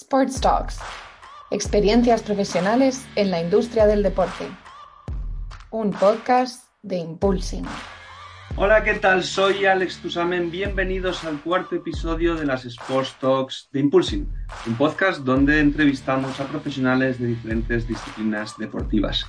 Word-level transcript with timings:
Sports 0.00 0.40
Talks. 0.40 0.78
Experiencias 1.50 2.22
profesionales 2.22 3.04
en 3.16 3.32
la 3.32 3.40
industria 3.40 3.84
del 3.84 4.04
deporte. 4.04 4.46
Un 5.72 5.90
podcast 5.90 6.66
de 6.82 6.98
Impulsing. 6.98 7.64
Hola, 8.54 8.84
¿qué 8.84 8.94
tal? 8.94 9.24
Soy 9.24 9.64
Alex 9.64 9.98
Tusamen. 9.98 10.52
Bienvenidos 10.52 11.24
al 11.24 11.40
cuarto 11.40 11.74
episodio 11.74 12.36
de 12.36 12.46
las 12.46 12.64
Sports 12.64 13.16
Talks 13.20 13.70
de 13.72 13.80
Impulsing, 13.80 14.32
un 14.68 14.76
podcast 14.76 15.22
donde 15.22 15.58
entrevistamos 15.58 16.38
a 16.38 16.46
profesionales 16.46 17.18
de 17.18 17.26
diferentes 17.26 17.88
disciplinas 17.88 18.56
deportivas. 18.56 19.26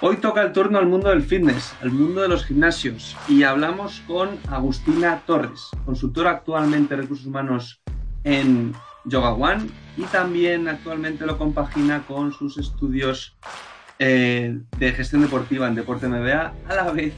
Hoy 0.00 0.18
toca 0.18 0.42
el 0.42 0.52
turno 0.52 0.78
al 0.78 0.86
mundo 0.86 1.08
del 1.08 1.24
fitness, 1.24 1.74
al 1.82 1.90
mundo 1.90 2.22
de 2.22 2.28
los 2.28 2.44
gimnasios, 2.44 3.16
y 3.26 3.42
hablamos 3.42 4.02
con 4.06 4.38
Agustina 4.50 5.24
Torres, 5.26 5.68
consultora 5.84 6.30
actualmente 6.30 6.94
de 6.94 7.02
recursos 7.02 7.26
humanos 7.26 7.82
en 8.22 8.72
Yoga 9.06 9.32
One 9.32 9.68
y 9.96 10.02
también 10.04 10.68
actualmente 10.68 11.26
lo 11.26 11.38
compagina 11.38 12.04
con 12.06 12.32
sus 12.32 12.58
estudios 12.58 13.36
eh, 13.98 14.58
de 14.78 14.92
gestión 14.92 15.22
deportiva 15.22 15.66
en 15.68 15.74
Deporte 15.74 16.06
MBA, 16.06 16.52
a 16.68 16.74
la 16.74 16.90
vez 16.92 17.14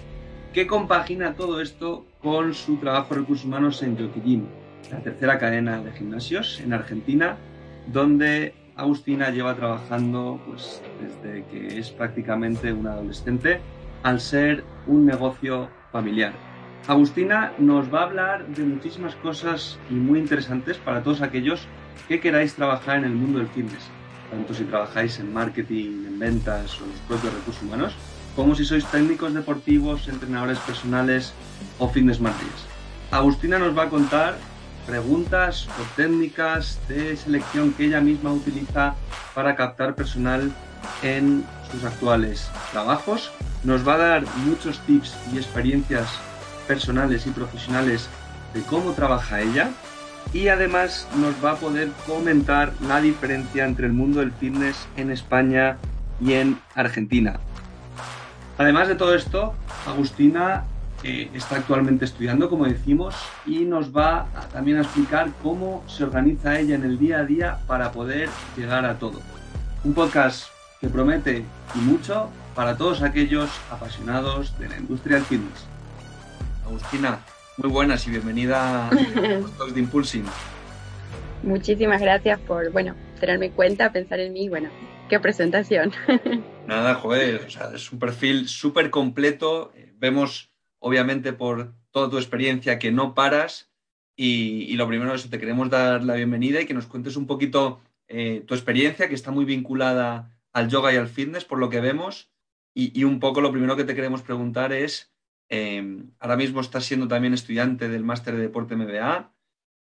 que 0.53 0.67
compagina 0.67 1.35
todo 1.35 1.61
esto 1.61 2.07
con 2.23 2.55
su 2.55 2.77
trabajo 2.77 3.15
de 3.15 3.21
recursos 3.21 3.45
humanos 3.45 3.83
en 3.83 3.97
Yoki 3.97 4.43
la 4.91 5.01
tercera 5.01 5.39
cadena 5.39 5.81
de 5.83 5.93
gimnasios 5.93 6.61
en 6.61 6.73
Argentina, 6.73 7.37
donde 7.93 8.55
Agustina 8.77 9.31
lleva 9.31 9.55
trabajando 9.55 10.41
pues, 10.47 10.83
desde 11.01 11.45
que 11.47 11.79
es 11.79 11.91
prácticamente 11.91 12.73
una 12.73 12.93
adolescente, 12.93 13.61
al 14.03 14.21
ser 14.21 14.65
un 14.87 15.05
negocio 15.05 15.69
familiar. 15.93 16.48
Agustina 16.87 17.53
nos 17.59 17.93
va 17.93 18.01
a 18.01 18.05
hablar 18.05 18.47
de 18.47 18.65
muchísimas 18.65 19.15
cosas 19.17 19.79
y 19.89 19.95
muy 19.95 20.19
interesantes 20.19 20.79
para 20.79 21.03
todos 21.03 21.21
aquellos 21.21 21.69
que 22.07 22.21
queráis 22.21 22.55
trabajar 22.55 22.99
en 22.99 23.05
el 23.05 23.15
mundo 23.15 23.39
del 23.39 23.49
fitness, 23.49 23.91
tanto 24.31 24.55
si 24.55 24.65
trabajáis 24.65 25.19
en 25.19 25.33
marketing, 25.33 26.07
en 26.07 26.19
ventas 26.19 26.81
o 26.81 26.85
en 26.85 26.93
los 26.93 27.01
propios 27.03 27.35
recursos 27.35 27.63
humanos, 27.63 27.97
como 28.35 28.55
si 28.55 28.65
sois 28.65 28.87
técnicos 28.87 29.35
deportivos, 29.35 30.09
entrenadores 30.09 30.59
personales 30.61 31.35
o 31.79 31.89
fitness 31.89 32.21
managers. 32.21 32.67
Agustina 33.11 33.59
nos 33.59 33.77
va 33.77 33.85
a 33.85 33.91
contar 33.91 34.39
preguntas 34.87 35.69
o 35.69 35.85
técnicas 35.97 36.81
de 36.89 37.15
selección 37.17 37.73
que 37.73 37.85
ella 37.85 38.01
misma 38.01 38.33
utiliza 38.33 38.95
para 39.35 39.55
captar 39.55 39.95
personal 39.95 40.51
en 41.03 41.45
sus 41.71 41.85
actuales 41.85 42.51
trabajos. 42.73 43.31
Nos 43.65 43.87
va 43.87 43.95
a 43.95 43.99
dar 43.99 44.25
muchos 44.47 44.81
tips 44.87 45.15
y 45.35 45.37
experiencias 45.37 46.09
personales 46.69 47.27
y 47.27 47.31
profesionales 47.31 48.09
de 48.55 48.63
cómo 48.63 48.93
trabaja 48.93 49.41
ella 49.41 49.71
y 50.33 50.49
además 50.49 51.09
nos 51.17 51.35
va 51.45 51.53
a 51.53 51.57
poder 51.57 51.89
comentar 52.07 52.73
la 52.87 53.01
diferencia 53.01 53.65
entre 53.65 53.87
el 53.87 53.93
mundo 53.93 54.21
del 54.21 54.33
fitness 54.33 54.87
en 54.97 55.11
España 55.11 55.79
y 56.21 56.35
en 56.35 56.59
Argentina. 56.75 57.41
Además 58.59 58.89
de 58.89 58.95
todo 58.95 59.15
esto, 59.15 59.55
Agustina 59.87 60.65
está 61.03 61.57
actualmente 61.57 62.05
estudiando, 62.05 62.51
como 62.51 62.65
decimos, 62.65 63.15
y 63.47 63.61
nos 63.61 63.97
va 63.97 64.27
también 64.53 64.79
a 64.79 64.83
explicar 64.83 65.31
cómo 65.43 65.85
se 65.87 66.05
organiza 66.05 66.59
ella 66.59 66.75
en 66.75 66.85
el 66.85 66.99
día 66.99 67.21
a 67.21 67.25
día 67.25 67.59
para 67.67 67.93
poder 67.93 68.29
llegar 68.57 68.85
a 68.85 68.99
todo. 68.99 69.21
Un 69.85 69.95
podcast 69.95 70.49
que 70.81 70.89
promete 70.89 71.45
y 71.75 71.79
mucho 71.79 72.29
para 72.55 72.77
todos 72.77 73.03
aquellos 73.03 73.49
apasionados 73.71 74.59
de 74.59 74.69
la 74.69 74.77
industria 74.77 75.17
del 75.17 75.25
fitness. 75.25 75.78
Agustina, 76.69 77.25
muy 77.57 77.71
buenas 77.71 78.07
y 78.07 78.11
bienvenida 78.11 78.89
a 78.89 78.95
los 79.59 79.75
de 79.75 79.81
Impulsing. 79.81 80.25
Muchísimas 81.43 82.03
gracias 82.03 82.39
por, 82.41 82.71
bueno, 82.73 82.95
tenerme 83.19 83.47
en 83.47 83.53
cuenta, 83.53 83.91
pensar 83.91 84.21
en 84.21 84.35
mí, 84.35 84.51
bueno, 84.51 84.69
qué 85.09 85.19
presentación. 85.19 85.93
Nada, 86.67 86.95
joder, 86.97 87.49
es 87.75 87.91
un 87.91 87.99
perfil 87.99 88.49
súper 88.49 88.91
completo. 88.91 89.73
Vemos 89.97 90.51
obviamente 90.79 91.33
por 91.33 91.73
toda 91.91 92.11
tu 92.11 92.19
experiencia 92.19 92.79
que 92.79 92.93
no 92.93 93.15
paras 93.15 93.71
y, 94.15 94.77
lo 94.77 94.87
primero 94.87 95.15
es 95.15 95.23
que 95.23 95.31
te 95.31 95.39
queremos 95.39 95.71
dar 95.71 96.05
la 96.05 96.15
bienvenida 96.15 96.61
y 96.61 96.67
que 96.67 96.75
nos 96.75 96.87
cuentes 96.87 97.17
un 97.17 97.27
poquito 97.27 97.81
eh, 98.09 98.45
tu 98.47 98.53
experiencia 98.53 99.09
que 99.09 99.15
está 99.15 99.31
muy 99.31 99.47
vinculada 99.47 100.39
al 100.53 100.69
yoga 100.69 100.93
y 100.93 100.97
al 100.97 101.09
fitness 101.09 101.47
por 101.47 101.59
lo 101.59 101.71
que 101.71 101.81
vemos 101.81 102.31
y, 102.75 103.05
un 103.05 103.21
poco 103.21 103.41
lo 103.41 103.51
primero 103.51 103.75
que 103.75 103.85
te 103.85 103.95
queremos 103.95 104.23
preguntar 104.23 104.73
es, 104.73 105.11
em, 105.49 106.11
ahora 106.19 106.37
mismo 106.37 106.61
estás 106.61 106.85
siendo 106.85 107.09
también 107.09 107.35
estudiante 107.35 107.89
del 107.89 108.05
máster 108.05 108.37
de 108.37 108.43
deporte 108.43 108.77
MBA, 108.77 109.33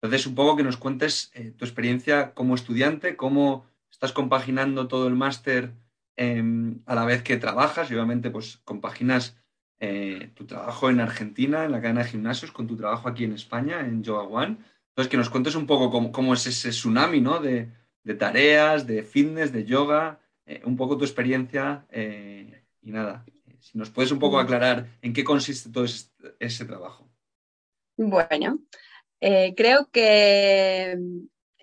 entonces 0.02 0.26
un 0.26 0.34
poco 0.34 0.56
que 0.56 0.62
nos 0.62 0.78
cuentes 0.78 1.30
eh, 1.34 1.50
tu 1.50 1.64
experiencia 1.64 2.32
como 2.32 2.54
estudiante, 2.54 3.16
cómo 3.16 3.66
estás 3.90 4.12
compaginando 4.12 4.88
todo 4.88 5.06
el 5.08 5.14
máster 5.14 5.74
em, 6.16 6.80
a 6.86 6.94
la 6.94 7.04
vez 7.04 7.22
que 7.22 7.36
trabajas 7.36 7.90
y 7.90 7.94
obviamente 7.94 8.30
pues 8.30 8.58
compaginas 8.64 9.36
eh, 9.78 10.30
tu 10.34 10.46
trabajo 10.46 10.88
en 10.88 11.00
Argentina, 11.00 11.64
en 11.64 11.72
la 11.72 11.82
cadena 11.82 12.02
de 12.02 12.10
gimnasios, 12.10 12.52
con 12.52 12.66
tu 12.66 12.76
trabajo 12.76 13.08
aquí 13.08 13.24
en 13.24 13.32
España, 13.32 13.80
en 13.80 14.02
Yoga 14.02 14.22
One. 14.22 14.56
Entonces, 14.88 15.10
que 15.10 15.16
nos 15.16 15.30
cuentes 15.30 15.54
un 15.54 15.66
poco 15.66 16.12
cómo, 16.12 16.34
es 16.34 16.46
ese 16.46 16.70
tsunami 16.70 17.20
¿no? 17.20 17.40
de, 17.40 17.70
tareas, 18.18 18.86
de 18.86 19.02
fitness, 19.02 19.52
de 19.52 19.64
yoga, 19.64 20.20
eh, 20.46 20.62
un 20.64 20.76
poco 20.76 20.98
tu 20.98 21.04
experiencia 21.04 21.86
y 22.82 22.90
nada, 22.90 23.24
si 23.60 23.78
nos 23.78 23.90
puedes 23.90 24.12
un 24.12 24.18
poco 24.18 24.38
aclarar 24.38 24.98
en 25.02 25.12
qué 25.12 25.24
consiste 25.24 25.70
todo 25.70 25.84
ese, 25.84 26.64
trabajo. 26.64 27.10
Bueno, 27.96 28.58
creo 29.20 29.90
que 29.90 30.98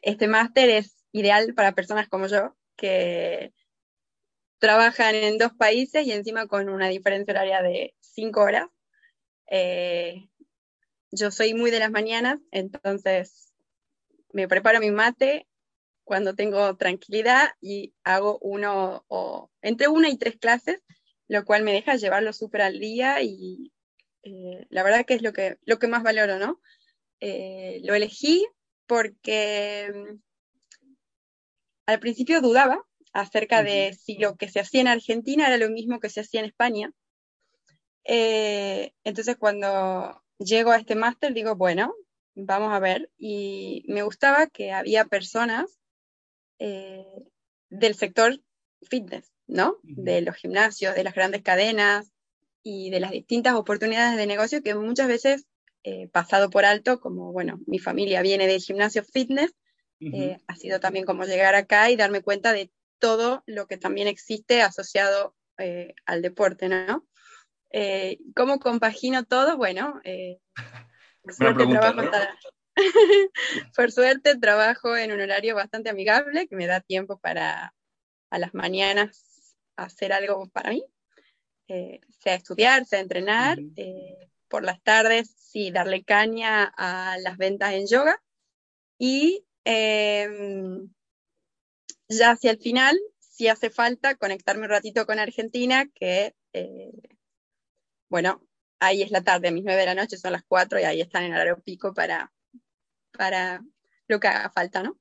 este 0.02 0.28
máster 0.28 0.70
es 0.70 1.04
ideal 1.12 1.54
para 1.54 1.74
personas 1.74 2.08
como 2.08 2.28
yo, 2.28 2.56
que 2.76 3.52
trabajan 4.60 5.16
en 5.16 5.38
dos 5.38 5.54
países 5.54 6.06
y 6.06 6.12
encima 6.12 6.48
con 6.48 6.70
una 6.70 6.88
diferencia 6.88 7.34
horaria 7.34 7.62
de 7.62 7.96
cinco 8.00 8.42
horas. 8.42 8.68
Eh, 9.50 10.30
yo 11.12 11.32
soy 11.32 11.54
muy 11.54 11.72
de 11.72 11.80
las 11.80 11.92
mañanas, 11.92 12.40
entonces 12.52 13.54
me 14.34 14.48
preparo 14.48 14.80
mi 14.80 14.92
mate 14.92 15.48
cuando 16.04 16.36
tengo 16.36 16.76
tranquilidad 16.76 17.50
y 17.62 17.94
hago 18.04 18.40
uno 18.42 19.06
o 19.08 19.52
entre 19.62 19.88
una 19.88 20.10
y 20.10 20.18
tres 20.18 20.38
clases, 20.38 20.82
lo 21.28 21.46
cual 21.46 21.64
me 21.64 21.74
deja 21.74 21.96
llevarlo 21.96 22.34
súper 22.34 22.62
al 22.62 22.80
día 22.80 23.22
y 23.22 23.72
eh, 24.24 24.66
la 24.70 24.84
verdad 24.84 25.06
que 25.06 25.14
es 25.16 25.22
lo 25.22 25.34
que, 25.34 25.58
lo 25.66 25.80
que 25.80 25.88
más 25.88 26.04
valoro, 26.04 26.40
¿no? 26.40 26.62
Eh, 27.20 27.82
lo 27.84 27.96
elegí 27.96 28.46
porque 28.86 29.92
mm, 29.94 30.20
al 31.88 32.00
principio 32.00 32.42
dudaba 32.42 32.86
acerca 33.14 33.64
de 33.64 33.98
si 34.00 34.18
lo 34.18 34.36
que 34.36 34.50
se 34.50 34.60
hacía 34.60 34.82
en 34.82 34.88
Argentina 34.88 35.48
era 35.48 35.58
lo 35.58 35.70
mismo 35.70 36.00
que 36.00 36.10
se 36.10 36.22
hacía 36.22 36.42
en 36.42 36.46
España. 36.48 36.92
Eh, 38.04 38.94
entonces 39.04 39.36
cuando 39.38 40.24
llego 40.40 40.72
a 40.72 40.78
este 40.78 40.96
máster 40.96 41.34
digo, 41.34 41.56
bueno, 41.56 41.94
vamos 42.36 42.74
a 42.74 42.80
ver, 42.80 43.10
y 43.18 43.84
me 43.88 44.04
gustaba 44.04 44.48
que 44.48 44.72
había 44.72 45.06
personas 45.06 45.80
eh, 46.60 47.06
del 47.70 47.96
sector 47.96 48.40
fitness, 48.88 49.32
¿no? 49.48 49.78
De 49.84 50.22
los 50.22 50.36
gimnasios, 50.36 50.96
de 50.96 51.04
las 51.04 51.14
grandes 51.14 51.42
cadenas 51.42 52.12
y 52.64 52.90
de 52.90 53.00
las 53.00 53.12
distintas 53.12 53.56
oportunidades 53.56 54.18
de 54.18 54.28
negocio 54.28 54.62
que 54.62 54.76
muchas 54.76 55.08
veces 55.08 55.46
he 55.84 56.08
pasado 56.08 56.50
por 56.50 56.66
alto, 56.66 57.00
como, 57.00 57.32
bueno, 57.32 57.60
mi 57.66 57.80
familia 57.80 58.22
viene 58.22 58.48
del 58.48 58.62
gimnasio 58.62 59.04
fitness, 59.04 59.54
eh, 60.00 60.38
ha 60.48 60.56
sido 60.56 60.80
también 60.80 61.06
como 61.06 61.24
llegar 61.24 61.56
acá 61.56 61.90
y 61.90 61.96
darme 61.96 62.22
cuenta 62.22 62.54
de 62.54 62.72
todo 63.00 63.44
lo 63.46 63.68
que 63.68 63.78
también 63.78 64.08
existe 64.08 64.62
asociado 64.62 65.36
eh, 65.58 65.96
al 66.06 66.22
deporte, 66.22 66.70
¿no? 66.70 67.06
Eh, 67.72 68.20
¿Cómo 68.36 68.60
compagino 68.60 69.26
todo? 69.26 69.58
Bueno, 69.58 70.00
eh, 70.04 70.40
por, 71.22 71.34
suerte 71.34 71.66
trabajo 71.68 72.02
por 73.76 73.92
suerte 73.92 74.38
trabajo 74.38 74.96
en 74.96 75.12
un 75.12 75.22
horario 75.22 75.56
bastante 75.56 75.90
amigable 75.90 76.48
que 76.48 76.56
me 76.56 76.68
da 76.68 76.80
tiempo 76.80 77.18
para 77.18 77.74
a 78.30 78.40
las 78.40 78.54
mañanas 78.54 79.56
hacer 79.76 80.14
algo 80.14 80.48
para 80.50 80.72
mí, 80.72 80.84
sea 81.68 82.36
estudiar, 82.36 82.86
sea 82.86 83.00
entrenar, 83.00 83.60
por 84.48 84.64
las 84.64 84.82
tardes 84.82 85.34
sí 85.38 85.72
darle 85.72 86.04
caña 86.04 86.72
a 86.78 87.18
las 87.20 87.38
ventas 87.38 87.74
en 87.74 87.88
yoga 87.88 88.22
y 88.98 89.46
em, 89.64 90.90
ya 92.10 92.32
hacia 92.32 92.52
el 92.52 92.60
final, 92.60 92.98
si 93.20 93.48
hace 93.48 93.70
falta 93.70 94.16
conectarme 94.16 94.64
un 94.64 94.70
ratito 94.70 95.06
con 95.06 95.20
Argentina, 95.20 95.88
que, 95.94 96.36
eh, 96.54 96.92
bueno, 98.10 98.42
ahí 98.80 99.02
es 99.02 99.12
la 99.12 99.22
tarde, 99.22 99.50
a 99.50 99.52
mis 99.52 99.64
nueve 99.64 99.82
de 99.82 99.88
la 99.88 99.96
noche 99.96 100.18
son 100.18 100.32
las 100.32 100.44
cuatro 100.48 100.80
y 100.80 100.84
ahí 100.84 101.02
están 101.02 101.24
en 101.24 101.34
horario 101.34 101.60
pico 101.60 101.94
para, 101.94 102.32
para 103.12 103.62
lo 104.08 104.20
que 104.20 104.28
haga 104.28 104.50
falta, 104.50 104.84
¿no? 104.84 104.98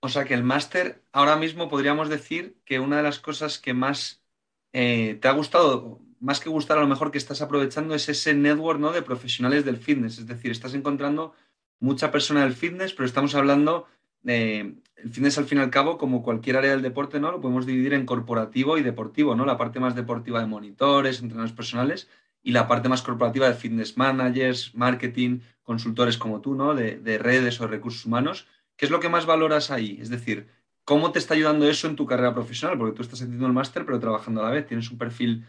O 0.00 0.08
sea 0.08 0.24
que 0.24 0.34
el 0.34 0.44
máster, 0.44 1.02
ahora 1.12 1.36
mismo 1.36 1.68
podríamos 1.68 2.08
decir 2.08 2.56
que 2.64 2.78
una 2.78 2.98
de 2.98 3.02
las 3.02 3.18
cosas 3.18 3.58
que 3.58 3.74
más 3.74 4.22
eh, 4.72 5.18
te 5.20 5.28
ha 5.28 5.32
gustado, 5.32 6.00
más 6.20 6.40
que 6.40 6.50
gustar 6.50 6.78
a 6.78 6.82
lo 6.82 6.86
mejor 6.86 7.10
que 7.10 7.18
estás 7.18 7.42
aprovechando, 7.42 7.94
es 7.94 8.08
ese 8.08 8.34
network 8.34 8.78
¿no? 8.78 8.92
de 8.92 9.02
profesionales 9.02 9.64
del 9.64 9.76
fitness. 9.76 10.18
Es 10.18 10.26
decir, 10.26 10.50
estás 10.50 10.74
encontrando 10.74 11.34
mucha 11.80 12.10
persona 12.10 12.42
del 12.42 12.54
fitness, 12.54 12.92
pero 12.92 13.06
estamos 13.06 13.34
hablando 13.34 13.86
eh, 14.24 14.74
el 14.96 15.10
fitness 15.10 15.38
al 15.38 15.46
fin 15.46 15.58
y 15.58 15.60
al 15.62 15.70
cabo, 15.70 15.98
como 15.98 16.22
cualquier 16.22 16.56
área 16.56 16.72
del 16.72 16.82
deporte, 16.82 17.20
¿no? 17.20 17.30
Lo 17.30 17.40
podemos 17.40 17.66
dividir 17.66 17.94
en 17.94 18.06
corporativo 18.06 18.78
y 18.78 18.82
deportivo, 18.82 19.34
¿no? 19.34 19.46
La 19.46 19.56
parte 19.56 19.80
más 19.80 19.94
deportiva 19.94 20.40
de 20.40 20.46
monitores, 20.46 21.20
entrenadores 21.20 21.54
personales 21.54 22.08
y 22.42 22.52
la 22.52 22.66
parte 22.66 22.88
más 22.88 23.02
corporativa 23.02 23.48
de 23.48 23.54
fitness 23.54 23.96
managers, 23.96 24.74
marketing, 24.74 25.40
consultores 25.62 26.18
como 26.18 26.40
tú, 26.40 26.54
¿no? 26.54 26.74
De, 26.74 26.98
de 26.98 27.18
redes 27.18 27.60
o 27.60 27.68
recursos 27.68 28.06
humanos. 28.06 28.46
¿Qué 28.78 28.86
es 28.86 28.92
lo 28.92 29.00
que 29.00 29.08
más 29.08 29.26
valoras 29.26 29.72
ahí? 29.72 29.98
Es 30.00 30.08
decir, 30.08 30.48
¿cómo 30.84 31.10
te 31.10 31.18
está 31.18 31.34
ayudando 31.34 31.68
eso 31.68 31.88
en 31.88 31.96
tu 31.96 32.06
carrera 32.06 32.32
profesional? 32.32 32.78
Porque 32.78 32.94
tú 32.94 33.02
estás 33.02 33.20
haciendo 33.20 33.44
el 33.44 33.52
máster, 33.52 33.84
pero 33.84 33.98
trabajando 33.98 34.40
a 34.40 34.44
la 34.44 34.50
vez. 34.52 34.68
Tienes 34.68 34.88
un 34.92 34.98
perfil 34.98 35.44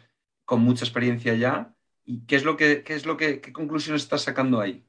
con 0.45 0.61
mucha 0.61 0.83
experiencia 0.83 1.35
ya. 1.35 1.75
¿Y 2.03 2.25
qué 2.25 2.37
es 2.37 2.43
lo 2.43 2.57
que, 2.57 2.83
qué 2.83 2.95
es 2.95 3.05
lo 3.05 3.17
que, 3.17 3.39
qué 3.39 3.53
conclusiones 3.53 4.01
estás 4.01 4.23
sacando 4.23 4.59
ahí? 4.59 4.83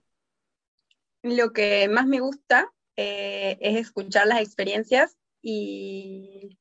Lo 1.23 1.53
que 1.53 1.87
más 1.91 2.07
me 2.07 2.21
gusta 2.21 2.73
eh, 2.97 3.59
es 3.61 3.77
escuchar 3.77 4.27
las 4.27 4.41
experiencias 4.41 5.19
y 5.43 6.59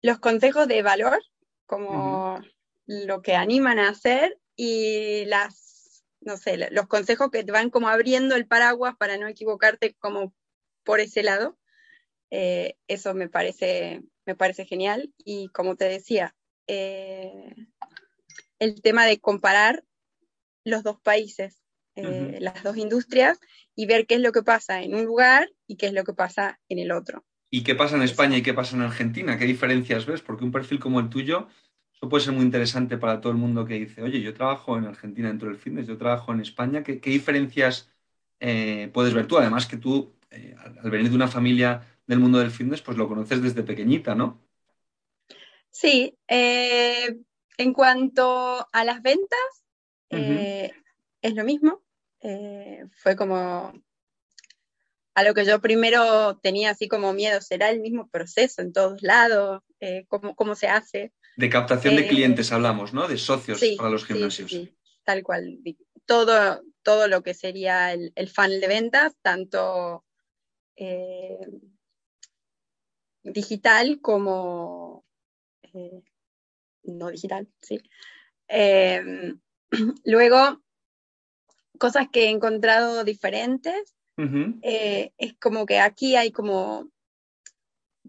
los 0.00 0.18
consejos 0.18 0.66
de 0.66 0.82
valor, 0.82 1.22
como 1.66 2.40
lo 2.86 3.20
que 3.20 3.36
animan 3.36 3.78
a 3.78 3.90
hacer 3.90 4.40
y 4.56 5.26
las, 5.26 5.67
no 6.20 6.36
sé, 6.36 6.58
los 6.70 6.86
consejos 6.86 7.30
que 7.30 7.44
te 7.44 7.52
van 7.52 7.70
como 7.70 7.88
abriendo 7.88 8.34
el 8.34 8.46
paraguas 8.46 8.96
para 8.96 9.16
no 9.18 9.28
equivocarte 9.28 9.94
como 9.98 10.34
por 10.84 11.00
ese 11.00 11.22
lado. 11.22 11.58
Eh, 12.30 12.76
eso 12.88 13.14
me 13.14 13.28
parece, 13.28 14.02
me 14.26 14.34
parece 14.34 14.64
genial. 14.64 15.12
Y 15.24 15.48
como 15.48 15.76
te 15.76 15.86
decía, 15.86 16.34
eh, 16.66 17.54
el 18.58 18.82
tema 18.82 19.06
de 19.06 19.20
comparar 19.20 19.84
los 20.64 20.82
dos 20.82 21.00
países, 21.00 21.62
las 21.94 22.62
dos 22.62 22.76
industrias 22.76 23.40
y 23.74 23.86
ver 23.86 24.06
qué 24.06 24.14
es 24.14 24.20
lo 24.20 24.30
que 24.30 24.42
pasa 24.42 24.82
en 24.82 24.94
un 24.94 25.04
lugar 25.04 25.50
y 25.66 25.76
qué 25.76 25.86
es 25.86 25.92
lo 25.92 26.04
que 26.04 26.12
pasa 26.12 26.60
en 26.68 26.78
el 26.78 26.92
otro. 26.92 27.24
¿Y 27.50 27.64
qué 27.64 27.74
pasa 27.74 27.96
en 27.96 28.02
España 28.02 28.36
y 28.36 28.42
qué 28.42 28.54
pasa 28.54 28.76
en 28.76 28.82
Argentina? 28.82 29.38
¿Qué 29.38 29.46
diferencias 29.46 30.06
ves? 30.06 30.20
Porque 30.20 30.44
un 30.44 30.52
perfil 30.52 30.78
como 30.78 31.00
el 31.00 31.08
tuyo, 31.08 31.48
eso 31.98 32.08
puede 32.08 32.22
ser 32.22 32.32
muy 32.32 32.44
interesante 32.44 32.96
para 32.96 33.20
todo 33.20 33.32
el 33.32 33.38
mundo 33.38 33.64
que 33.64 33.74
dice, 33.74 34.02
oye, 34.02 34.20
yo 34.20 34.32
trabajo 34.32 34.78
en 34.78 34.84
Argentina 34.84 35.26
dentro 35.26 35.48
del 35.48 35.58
fitness, 35.58 35.88
yo 35.88 35.98
trabajo 35.98 36.32
en 36.32 36.40
España. 36.40 36.84
¿Qué, 36.84 37.00
diferencias 37.00 37.90
eh, 38.38 38.88
puedes 38.94 39.12
ver 39.12 39.26
tú? 39.26 39.36
Además 39.36 39.66
que 39.66 39.78
tú, 39.78 40.14
eh, 40.30 40.54
al 40.60 40.90
venir 40.92 41.10
de 41.10 41.16
una 41.16 41.26
familia 41.26 41.84
del 42.06 42.20
mundo 42.20 42.38
del 42.38 42.52
fitness, 42.52 42.82
pues 42.82 42.96
lo 42.96 43.08
conoces 43.08 43.42
desde 43.42 43.64
pequeñita, 43.64 44.14
¿no? 44.14 44.40
Sí, 45.70 46.16
eh, 46.28 47.18
en 47.56 47.72
cuanto 47.72 48.68
a 48.72 48.84
las 48.84 49.02
ventas, 49.02 49.64
es 50.08 51.34
lo 51.34 51.42
mismo. 51.42 51.82
Fue 52.92 53.16
como 53.16 53.72
a 55.18 55.24
lo 55.24 55.34
que 55.34 55.44
yo 55.44 55.60
primero 55.60 56.38
tenía 56.38 56.70
así 56.70 56.86
como 56.86 57.12
miedo, 57.12 57.40
¿será 57.40 57.70
el 57.70 57.80
mismo 57.80 58.08
proceso 58.08 58.62
en 58.62 58.72
todos 58.72 59.02
lados? 59.02 59.64
Eh, 59.80 60.06
¿cómo, 60.06 60.54
se 60.54 60.68
hace? 60.68 61.12
De 61.38 61.48
captación 61.48 61.96
de 61.96 62.02
eh, 62.02 62.08
clientes 62.08 62.50
hablamos, 62.52 62.92
¿no? 62.92 63.06
De 63.06 63.16
socios 63.16 63.62
para 63.76 63.90
los 63.90 64.04
gimnasios. 64.04 64.50
Sí, 64.50 64.74
tal 65.04 65.22
cual. 65.22 65.60
Todo, 66.04 66.62
todo 66.82 67.06
lo 67.06 67.22
que 67.22 67.32
sería 67.32 67.92
el, 67.92 68.12
el 68.16 68.28
funnel 68.28 68.60
de 68.60 68.68
ventas, 68.68 69.16
tanto 69.22 70.04
digital 73.22 74.00
como 74.00 75.04
no 76.84 77.10
digital, 77.10 77.48
sí. 77.60 77.80
luego, 80.04 80.62
cosas 81.78 82.08
que 82.10 82.24
he 82.24 82.30
encontrado 82.30 83.04
diferentes. 83.04 83.94
Eh, 84.62 85.12
es 85.16 85.34
como 85.38 85.64
que 85.64 85.78
aquí 85.78 86.16
hay 86.16 86.32
como 86.32 86.90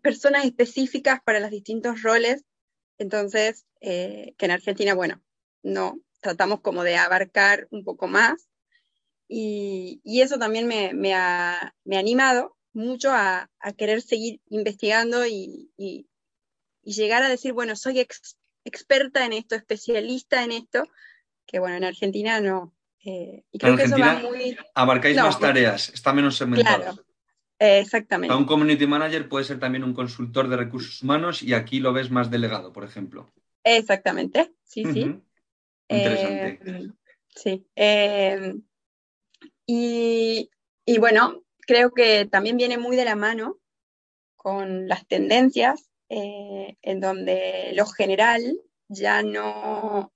personas 0.02 0.44
específicas 0.46 1.20
para 1.24 1.40
los 1.40 1.52
distintos 1.52 2.02
roles, 2.02 2.44
entonces, 3.00 3.66
eh, 3.82 4.36
que 4.38 4.46
en 4.46 4.52
Argentina, 4.52 4.94
bueno, 4.94 5.22
no, 5.64 6.00
tratamos 6.20 6.62
como 6.62 6.84
de 6.84 6.98
abarcar 6.98 7.68
un 7.72 7.84
poco 7.84 8.08
más. 8.08 8.48
Y, 9.28 10.02
eso 10.04 10.38
también 10.38 10.68
me, 10.68 11.14
ha, 11.14 11.74
animado 11.92 12.58
mucho 12.74 13.12
a, 13.12 13.50
querer 13.78 14.02
seguir 14.02 14.42
investigando 14.50 15.26
y, 15.26 15.72
llegar 16.84 17.24
a 17.24 17.30
decir, 17.30 17.54
bueno, 17.54 17.76
soy 17.76 18.06
experta 18.66 19.26
en 19.26 19.34
esto, 19.34 19.56
especialista 19.56 20.44
en 20.44 20.52
esto, 20.52 20.84
que 21.46 21.60
bueno, 21.60 21.78
en 21.78 21.84
Argentina 21.84 22.42
no, 22.42 22.74
eh, 23.06 23.44
y 23.52 23.60
creo 23.60 23.78
que 23.78 23.84
eso 23.84 23.98
va 23.98 24.20
muy... 24.20 24.58
Abarcáis 24.74 25.16
más 25.18 25.40
tareas, 25.40 25.90
está 25.90 26.14
menos 26.14 26.38
segmentado. 26.38 26.82
Claro, 26.82 27.06
exactamente. 27.60 28.36
un 28.36 28.46
community 28.46 28.88
manager 28.88 29.28
puede 29.28 29.46
ser 29.46 29.60
también 29.60 29.84
un 29.84 29.94
consultor 29.94 30.48
de 30.48 30.58
recursos 30.58 31.02
humanos 31.04 31.44
y 31.44 31.54
aquí 31.54 31.80
lo 31.80 31.94
ves 31.94 32.10
más 32.10 32.32
delegado, 32.32 32.72
por 32.74 32.84
ejemplo. 32.84 33.32
Exactamente, 33.64 34.54
sí, 34.64 34.84
sí. 34.86 35.22
Interesante. 35.90 36.60
Eh, 36.66 36.88
sí. 37.36 37.68
Eh, 37.76 38.56
y, 39.66 40.50
y, 40.86 40.98
bueno, 40.98 41.44
creo 41.60 41.92
que 41.92 42.26
también 42.26 42.58
viene 42.58 42.78
muy 42.78 42.96
de 42.96 43.06
la 43.06 43.16
mano 43.16 43.60
con 44.36 44.88
las 44.88 45.06
tendencias 45.06 45.90
en 46.12 47.00
donde 47.00 47.72
lo 47.76 47.86
general 47.86 48.60
ya 48.88 49.22
no, 49.22 50.12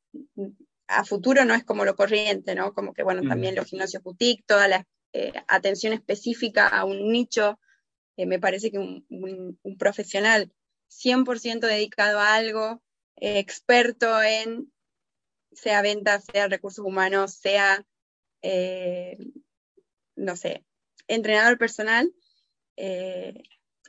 a 0.87 1.05
futuro 1.05 1.45
no 1.45 1.53
es 1.53 1.63
como 1.63 1.85
lo 1.85 1.95
corriente, 1.95 2.55
¿no? 2.55 2.73
Como 2.73 2.93
que, 2.93 3.03
bueno, 3.03 3.21
también 3.27 3.55
los 3.55 3.67
gimnasios 3.67 4.03
boutique, 4.03 4.43
toda 4.45 4.67
la 4.67 4.85
eh, 5.15 5.31
atención 5.47 5.93
específica 5.93 6.67
a 6.67 6.85
un 6.85 7.11
nicho, 7.11 7.59
eh, 8.17 8.25
me 8.25 8.39
parece 8.39 8.71
que 8.71 8.79
un, 8.79 9.59
profesional 9.77 10.51
100% 10.89 11.59
dedicado 11.67 12.19
a 12.19 12.33
algo, 12.33 12.81
eh, 13.17 13.37
experto 13.37 14.23
en, 14.23 14.73
sea 15.51 15.83
ventas, 15.83 16.25
sea 16.25 16.47
recursos 16.47 16.83
humanos, 16.83 17.35
sea, 17.35 17.85
no 20.15 20.35
sé, 20.35 20.65
entrenador 21.07 21.59
personal, 21.59 22.11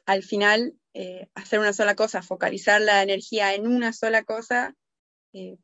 al 0.07 0.23
final 0.23 0.79
hacer 1.35 1.59
una 1.59 1.73
sola 1.73 1.97
cosa, 1.97 2.23
focalizar 2.23 2.83
la 2.83 3.03
energía 3.03 3.55
en 3.55 3.67
una 3.67 3.95
sola 3.95 4.25
cosa, 4.25 4.77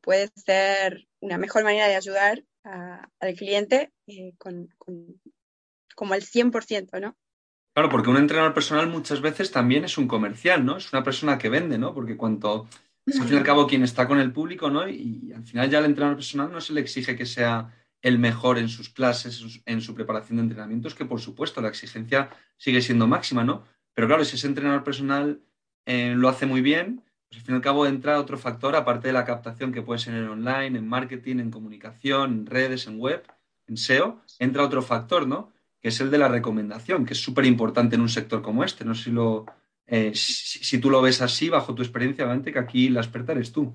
puede 0.01 0.31
ser 0.35 1.07
una 1.21 1.37
mejor 1.37 1.65
manera 1.65 1.87
de 1.87 1.97
ayudar 1.97 2.43
al 2.63 3.35
cliente 3.37 3.93
con, 4.39 4.75
como 6.01 6.15
al 6.15 6.23
100%, 6.23 6.99
¿no? 6.99 7.15
Claro, 7.75 7.91
porque 7.91 8.09
un 8.09 8.17
entrenador 8.17 8.55
personal 8.55 8.89
muchas 8.89 9.21
veces 9.21 9.51
también 9.51 9.85
es 9.85 9.99
un 9.99 10.09
comercial, 10.09 10.65
¿no? 10.65 10.79
Es 10.79 10.91
una 10.95 11.05
persona 11.05 11.37
que 11.37 11.51
vende, 11.51 11.77
¿no? 11.77 11.93
Porque 11.93 12.17
cuanto, 12.17 12.67
es 13.05 13.21
al 13.21 13.27
fin 13.27 13.35
y 13.35 13.39
al 13.41 13.45
cabo 13.45 13.67
quien 13.67 13.83
está 13.83 14.09
con 14.09 14.19
el 14.19 14.33
público, 14.33 14.71
¿no? 14.71 14.89
Y, 14.89 15.31
al 15.37 15.45
final 15.45 15.69
ya 15.69 15.79
el 15.79 15.85
entrenador 15.85 16.17
personal 16.17 16.51
no 16.51 16.63
se 16.63 16.73
le 16.73 16.81
exige 16.81 17.17
que 17.17 17.27
sea 17.27 17.71
el 18.01 18.19
mejor 18.19 18.57
en 18.57 18.71
sus 18.71 18.89
clases, 18.89 19.61
en 19.67 19.83
su 19.83 19.95
preparación 19.95 20.39
de 20.39 20.45
entrenamientos, 20.45 20.95
que 20.95 21.05
por 21.05 21.21
supuesto 21.21 21.61
la 21.61 21.69
exigencia 21.69 22.31
sigue 22.57 22.81
siendo 22.81 23.07
máxima, 23.07 23.45
¿no? 23.45 23.65
Pero 23.93 24.07
claro, 24.07 24.25
si 24.25 24.37
ese 24.37 24.47
entrenador 24.47 24.83
personal 24.83 25.43
eh, 25.85 26.15
lo 26.17 26.31
hace 26.31 26.47
muy 26.47 26.63
bien, 26.63 27.05
pues 27.29 27.41
al 27.41 27.45
fin 27.45 27.55
y 27.55 27.57
al 27.57 27.63
cabo 27.63 27.87
entra 27.87 28.19
otro 28.19 28.39
factor, 28.39 28.75
aparte 28.75 29.09
de 29.09 29.13
la 29.13 29.27
captación 29.27 29.71
que 29.71 29.83
puede 29.83 30.01
ser 30.01 30.15
en 30.15 30.29
online, 30.29 30.79
en 30.79 30.89
marketing, 30.89 31.41
en 31.41 31.51
comunicación, 31.51 32.33
en 32.33 32.47
redes, 32.47 32.87
en 32.87 32.99
web, 32.99 33.23
en 33.67 33.77
SEO, 33.77 34.23
entra 34.39 34.65
otro 34.65 34.81
factor, 34.81 35.29
¿no? 35.29 35.53
Que 35.81 35.89
es 35.89 36.01
el 36.01 36.11
de 36.11 36.19
la 36.19 36.29
recomendación, 36.29 37.07
que 37.07 37.15
es 37.15 37.21
súper 37.21 37.47
importante 37.47 37.97
en 37.97 38.03
un 38.03 38.09
sector 38.09 38.43
como 38.43 38.65
este. 38.65 38.85
No 38.85 38.95
sé 38.95 39.05
si, 39.05 39.11
lo, 39.11 39.47
eh, 39.87 40.13
si, 40.15 40.79
tú 40.79 40.91
lo 40.91 41.01
ves 41.01 41.23
así, 41.23 41.49
bajo 41.49 41.75
tu 41.75 41.83
experiencia, 41.83 42.25
obviamente 42.25 42.53
que 42.53 42.59
aquí 42.59 42.89
la 42.89 43.01
experta 43.01 43.33
eres 43.33 43.53
tú. 43.53 43.75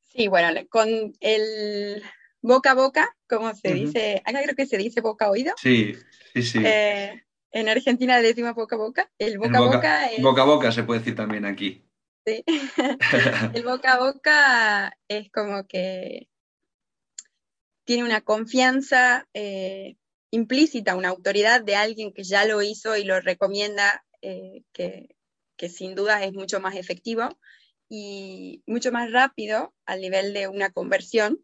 Sí, 0.00 0.28
bueno, 0.28 0.48
con 0.68 0.88
el 1.20 2.02
boca 2.40 2.72
a 2.72 2.74
boca, 2.74 3.16
como 3.28 3.54
se 3.54 3.72
dice, 3.72 4.22
acá 4.24 4.42
creo 4.42 4.54
que 4.54 4.66
se 4.66 4.76
dice 4.76 5.00
boca 5.00 5.26
a 5.26 5.30
oído. 5.30 5.54
Sí, 5.56 5.96
sí, 6.34 6.42
sí. 6.42 6.58
Eh, 6.64 7.24
en 7.50 7.68
Argentina 7.68 8.18
le 8.18 8.28
decimos 8.28 8.54
boca 8.54 8.76
a 8.76 8.78
boca. 8.78 9.10
El 9.18 9.38
boca 9.38 9.58
a 9.58 9.60
boca, 9.60 10.06
es... 10.06 10.22
Boca 10.22 10.42
a 10.42 10.46
boca 10.46 10.72
se 10.72 10.82
puede 10.82 11.00
decir 11.00 11.14
también 11.14 11.44
aquí. 11.44 11.84
Sí. 12.24 12.44
el 13.54 13.64
boca 13.64 13.94
a 13.94 13.98
boca 13.98 14.98
es 15.08 15.30
como 15.30 15.66
que 15.66 16.28
tiene 17.84 18.04
una 18.04 18.20
confianza 18.20 19.28
eh, 19.34 19.96
implícita, 20.32 20.96
una 20.96 21.10
autoridad 21.10 21.62
de 21.62 21.76
alguien 21.76 22.12
que 22.12 22.24
ya 22.24 22.44
lo 22.44 22.60
hizo 22.62 22.96
y 22.96 23.04
lo 23.04 23.20
recomienda, 23.20 24.04
eh, 24.20 24.64
que, 24.72 25.14
sin 25.68 25.94
duda 25.94 26.24
es 26.24 26.32
mucho 26.32 26.58
más 26.58 26.74
efectivo 26.74 27.38
y 27.88 28.64
mucho 28.66 28.90
más 28.90 29.12
rápido 29.12 29.72
al 29.86 30.00
nivel 30.00 30.32
de 30.32 30.48
una 30.48 30.70
conversión 30.70 31.40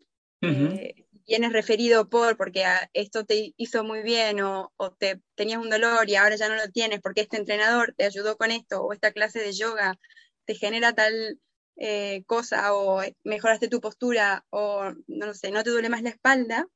vienes 1.29 1.53
referido 1.53 2.09
por, 2.09 2.37
porque 2.39 2.65
esto 2.95 3.25
te 3.25 3.53
hizo 3.59 3.85
muy 3.85 4.03
bien 4.03 4.41
o, 4.41 4.73
te 4.99 5.21
tenías 5.35 5.61
un 5.61 5.69
dolor 5.69 6.09
y 6.09 6.17
ahora 6.17 6.37
ya 6.37 6.49
no 6.49 6.57
lo 6.57 6.71
tienes 6.71 7.01
porque 7.01 7.21
este 7.21 7.37
entrenador 7.37 7.95
te 7.97 8.05
ayudó 8.05 8.39
con 8.39 8.51
esto 8.51 8.83
o 8.83 8.93
esta 8.95 9.13
clase 9.13 9.41
de 9.41 9.53
yoga 9.53 9.99
te 10.47 10.55
genera 10.55 10.95
tal 10.95 11.39
eh, 11.77 12.25
cosa 12.27 12.75
o 12.75 13.03
mejoraste 13.25 13.69
tu 13.69 13.81
postura 13.81 14.47
o 14.49 14.91
no 15.07 15.35
sé, 15.35 15.51
no 15.51 15.63
te 15.63 15.71
duele 15.71 15.91
más 15.91 16.03
la 16.03 16.11
espalda, 16.11 16.67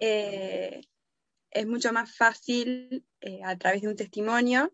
eh, 0.00 0.82
es 1.56 1.66
mucho 1.66 1.92
más 1.92 2.14
fácil 2.14 3.04
eh, 3.20 3.40
a 3.44 3.56
través 3.56 3.82
de 3.82 3.88
un 3.88 3.96
testimonio 3.96 4.72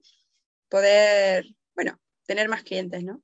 poder, 0.69 1.47
bueno, 1.75 2.01
tener 2.27 2.49
más 2.49 2.63
clientes, 2.63 3.05
¿no? 3.05 3.23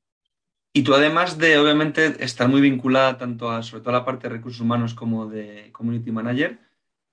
Y 0.73 0.83
tú 0.83 0.95
además 0.95 1.39
de, 1.39 1.59
obviamente, 1.59 2.23
estar 2.23 2.49
muy 2.49 2.61
vinculada 2.61 3.19
tanto 3.19 3.51
a, 3.51 3.63
sobre 3.63 3.83
todo 3.83 3.91
a 3.91 3.99
la 3.99 4.05
parte 4.05 4.29
de 4.29 4.35
recursos 4.35 4.61
humanos 4.61 4.95
como 4.95 5.27
de 5.27 5.73
community 5.73 6.13
manager, 6.13 6.59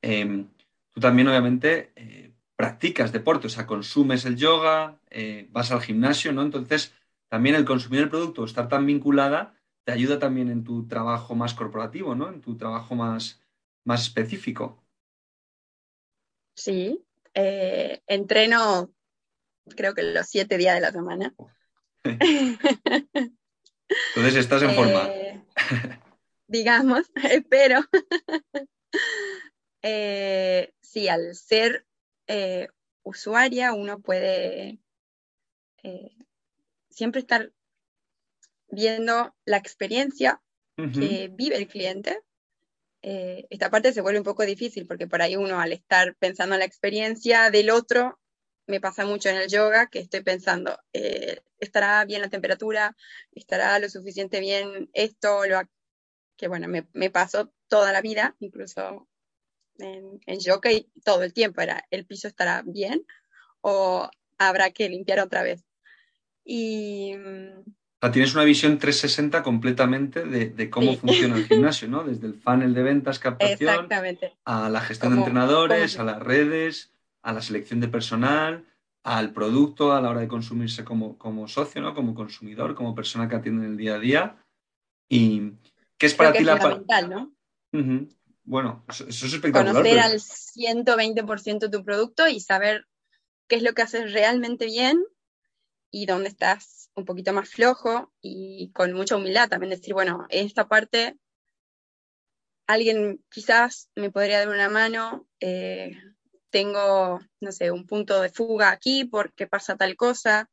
em, 0.01 0.49
tú 0.91 0.99
también, 0.99 1.27
obviamente, 1.29 1.91
eh, 1.95 2.33
practicas 2.55 3.11
deporte, 3.11 3.47
o 3.47 3.49
sea, 3.49 3.65
consumes 3.65 4.25
el 4.25 4.35
yoga, 4.35 4.99
eh, 5.09 5.47
vas 5.51 5.71
al 5.71 5.81
gimnasio, 5.81 6.31
¿no? 6.31 6.43
Entonces, 6.43 6.93
también 7.27 7.55
el 7.55 7.65
consumir 7.65 8.01
el 8.01 8.09
producto, 8.09 8.45
estar 8.45 8.67
tan 8.67 8.85
vinculada, 8.85 9.55
te 9.83 9.91
ayuda 9.93 10.19
también 10.19 10.49
en 10.49 10.63
tu 10.63 10.87
trabajo 10.87 11.33
más 11.35 11.53
corporativo, 11.53 12.13
¿no? 12.13 12.29
En 12.29 12.41
tu 12.41 12.57
trabajo 12.57 12.95
más, 12.95 13.41
más 13.83 14.03
específico. 14.03 14.84
Sí, 16.55 17.03
eh, 17.33 18.01
entreno 18.07 18.91
creo 19.75 19.93
que 19.93 20.03
los 20.03 20.27
siete 20.27 20.57
días 20.57 20.75
de 20.75 20.81
la 20.81 20.91
semana. 20.91 21.33
Entonces 22.03 22.59
estás 24.35 24.63
en 24.63 24.73
forma. 24.73 25.09
Eh, 25.09 25.43
digamos, 26.47 27.11
espero. 27.29 27.81
Eh, 29.81 30.73
sí, 30.81 31.09
al 31.09 31.35
ser 31.35 31.85
usuaria 33.03 33.73
uno 33.73 33.99
puede 33.99 34.79
siempre 36.89 37.21
estar 37.21 37.51
viendo 38.69 39.35
la 39.45 39.57
experiencia 39.57 40.41
que 40.75 41.29
vive 41.31 41.57
el 41.57 41.67
cliente. 41.67 42.19
Eh, 43.07 43.45
esta 43.51 43.69
parte 43.69 43.93
se 43.93 44.01
vuelve 44.01 44.17
un 44.17 44.25
poco 44.25 44.43
difícil 44.47 44.87
porque 44.87 45.05
por 45.05 45.21
ahí 45.21 45.35
uno 45.35 45.59
al 45.59 45.73
estar 45.73 46.15
pensando 46.15 46.55
en 46.55 46.59
la 46.59 46.65
experiencia 46.65 47.51
del 47.51 47.69
otro, 47.69 48.19
me 48.65 48.81
pasa 48.81 49.05
mucho 49.05 49.29
en 49.29 49.35
el 49.35 49.47
yoga 49.47 49.91
que 49.91 49.99
estoy 49.99 50.23
pensando, 50.23 50.75
eh, 50.91 51.41
¿estará 51.59 52.03
bien 52.05 52.21
la 52.23 52.29
temperatura? 52.29 52.97
¿Estará 53.31 53.77
lo 53.77 53.89
suficiente 53.89 54.39
bien 54.39 54.89
esto? 54.93 55.45
Lo 55.45 55.61
que 56.35 56.47
bueno, 56.47 56.67
me, 56.67 56.87
me 56.93 57.11
pasó 57.11 57.53
toda 57.67 57.91
la 57.93 58.01
vida, 58.01 58.35
incluso 58.39 59.07
en, 59.77 60.19
en 60.25 60.39
yoga 60.39 60.71
y 60.71 60.89
todo 61.03 61.21
el 61.21 61.33
tiempo 61.33 61.61
era, 61.61 61.85
¿el 61.91 62.07
piso 62.07 62.27
estará 62.27 62.63
bien? 62.65 63.05
¿O 63.61 64.09
habrá 64.39 64.71
que 64.71 64.89
limpiar 64.89 65.19
otra 65.19 65.43
vez? 65.43 65.63
Y 66.43 67.13
tienes 68.11 68.35
una 68.35 68.43
visión 68.43 68.77
360 68.77 69.43
completamente 69.43 70.23
de, 70.25 70.69
cómo 70.69 70.95
funciona 70.95 71.35
el 71.35 71.45
gimnasio, 71.47 71.87
¿no? 71.87 72.03
Desde 72.03 72.27
el 72.27 72.35
funnel 72.35 72.73
de 72.73 72.83
ventas, 72.83 73.19
captación, 73.19 73.87
a 74.43 74.69
la 74.69 74.81
gestión 74.81 75.13
de 75.13 75.19
entrenadores, 75.19 75.99
a 75.99 76.03
las 76.03 76.21
redes, 76.21 76.93
a 77.21 77.33
la 77.33 77.41
selección 77.41 77.79
de 77.79 77.87
personal, 77.87 78.65
al 79.03 79.33
producto 79.33 79.93
a 79.93 80.01
la 80.01 80.09
hora 80.09 80.21
de 80.21 80.27
consumirse 80.27 80.83
como, 80.83 81.17
como 81.17 81.47
socio, 81.47 81.81
¿no? 81.81 81.93
Como 81.93 82.15
consumidor, 82.15 82.75
como 82.75 82.95
persona 82.95 83.29
que 83.29 83.35
atiende 83.35 83.65
en 83.65 83.71
el 83.71 83.77
día 83.77 83.95
a 83.95 83.99
día. 83.99 84.45
¿Y 85.09 85.53
qué 85.97 86.07
es 86.07 86.13
para 86.13 86.33
ti 86.33 86.43
la 86.43 86.57
parte? 86.57 87.07
¿no? 87.07 87.31
Bueno, 88.43 88.85
eso, 88.87 89.07
es 89.07 89.23
espectacular. 89.23 89.73
Conocer 89.73 89.99
al 89.99 90.19
120% 90.19 91.71
tu 91.71 91.83
producto 91.83 92.27
y 92.27 92.39
saber 92.39 92.87
qué 93.47 93.55
es 93.57 93.63
lo 93.63 93.73
que 93.73 93.81
haces 93.81 94.13
realmente 94.13 94.65
bien 94.65 95.03
y 95.91 96.05
dónde 96.05 96.29
estás 96.29 96.84
un 96.95 97.05
poquito 97.05 97.33
más 97.33 97.49
flojo 97.49 98.13
y 98.21 98.71
con 98.73 98.93
mucha 98.93 99.15
humildad 99.15 99.49
también 99.49 99.71
decir, 99.71 99.93
bueno, 99.93 100.25
esta 100.29 100.67
parte 100.67 101.17
alguien 102.67 103.23
quizás 103.29 103.89
me 103.95 104.11
podría 104.11 104.39
dar 104.39 104.49
una 104.49 104.69
mano, 104.69 105.27
eh, 105.39 105.97
tengo, 106.49 107.19
no 107.41 107.51
sé, 107.51 107.71
un 107.71 107.85
punto 107.85 108.21
de 108.21 108.29
fuga 108.29 108.71
aquí 108.71 109.05
porque 109.05 109.47
pasa 109.47 109.75
tal 109.75 109.95
cosa. 109.95 110.49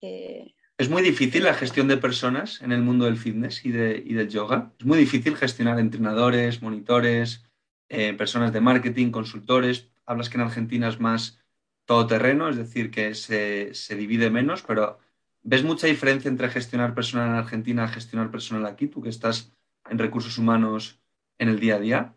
Eh, 0.00 0.54
es 0.78 0.90
muy 0.90 1.02
difícil 1.02 1.44
la 1.44 1.54
gestión 1.54 1.88
de 1.88 1.96
personas 1.96 2.60
en 2.60 2.70
el 2.70 2.82
mundo 2.82 3.06
del 3.06 3.16
fitness 3.16 3.64
y, 3.64 3.70
de, 3.70 4.00
del 4.02 4.28
yoga. 4.28 4.72
Es 4.78 4.84
muy 4.84 4.98
difícil 4.98 5.34
gestionar 5.34 5.78
entrenadores, 5.78 6.60
monitores, 6.60 7.46
eh, 7.88 8.12
personas 8.12 8.52
de 8.52 8.60
marketing, 8.60 9.10
consultores. 9.10 9.88
Hablas 10.04 10.28
que 10.28 10.36
en 10.36 10.42
Argentina 10.42 10.88
es 10.88 11.00
más 11.00 11.40
todoterreno, 11.86 12.50
es 12.50 12.56
decir, 12.56 12.90
que 12.90 13.14
se, 13.14 13.72
divide 13.96 14.28
menos, 14.28 14.62
pero 14.62 14.98
¿ves 15.46 15.62
mucha 15.62 15.86
diferencia 15.86 16.28
entre 16.28 16.50
gestionar 16.50 16.92
personal 16.94 17.28
en 17.28 17.36
Argentina 17.36 17.86
y 17.86 17.94
gestionar 17.94 18.30
personal 18.30 18.66
aquí, 18.66 18.88
tú 18.88 19.00
que 19.00 19.08
estás 19.08 19.52
en 19.88 19.98
recursos 19.98 20.36
humanos 20.38 21.00
en 21.38 21.48
el 21.48 21.60
día 21.60 21.76
a 21.76 21.78
día? 21.78 22.16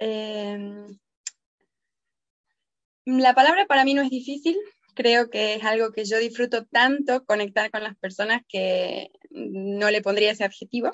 Em, 0.00 0.98
la 3.04 3.34
palabra 3.34 3.66
para 3.66 3.84
mí 3.84 3.94
no 3.94 4.02
es 4.02 4.10
difícil, 4.10 4.56
creo 4.94 5.30
que 5.30 5.54
es 5.54 5.64
algo 5.64 5.92
que 5.92 6.04
yo 6.04 6.18
disfruto 6.18 6.66
tanto 6.66 7.24
conectar 7.24 7.70
con 7.70 7.84
las 7.84 7.96
personas 7.96 8.42
que 8.48 9.12
no 9.30 9.90
le 9.92 10.02
pondría 10.02 10.32
ese 10.32 10.44
adjetivo. 10.44 10.90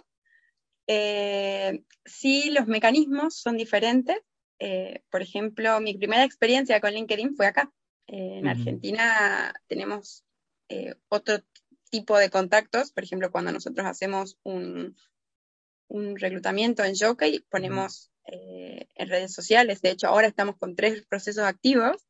Eh, 0.87 1.83
sí, 2.05 2.51
los 2.51 2.67
mecanismos 2.67 3.37
son 3.37 3.57
diferentes. 3.57 4.19
Eh, 4.59 5.03
por 5.11 5.23
ejemplo, 5.23 5.81
mi 5.81 5.97
primera 5.97 6.25
experiencia 6.25 6.81
con 6.81 6.93
LinkedIn 6.93 7.37
fue 7.37 7.47
acá 7.47 7.73
en 8.09 8.49
Argentina 8.49 9.53
tenemos 9.67 10.25
eh, 10.69 10.95
otro 11.09 11.43
tipo 11.91 12.19
de 12.19 12.31
contactos, 12.31 12.93
por 12.93 13.05
ejemplo, 13.05 13.31
cuando 13.31 13.53
nosotros 13.53 13.87
hacemos 13.87 14.39
un, 14.43 14.97
reclutamiento 16.17 16.85
en 16.85 16.95
Jockey, 16.95 17.41
ponemos 17.49 18.11
eh, 18.27 18.89
en 18.95 19.09
redes 19.09 19.33
sociales, 19.33 19.81
de 19.81 19.91
hecho 19.91 20.09
ahora 20.09 20.27
estamos 20.27 20.57
con 20.59 20.77
tres 20.77 21.07
procesos 21.07 21.45
activos 21.45 22.07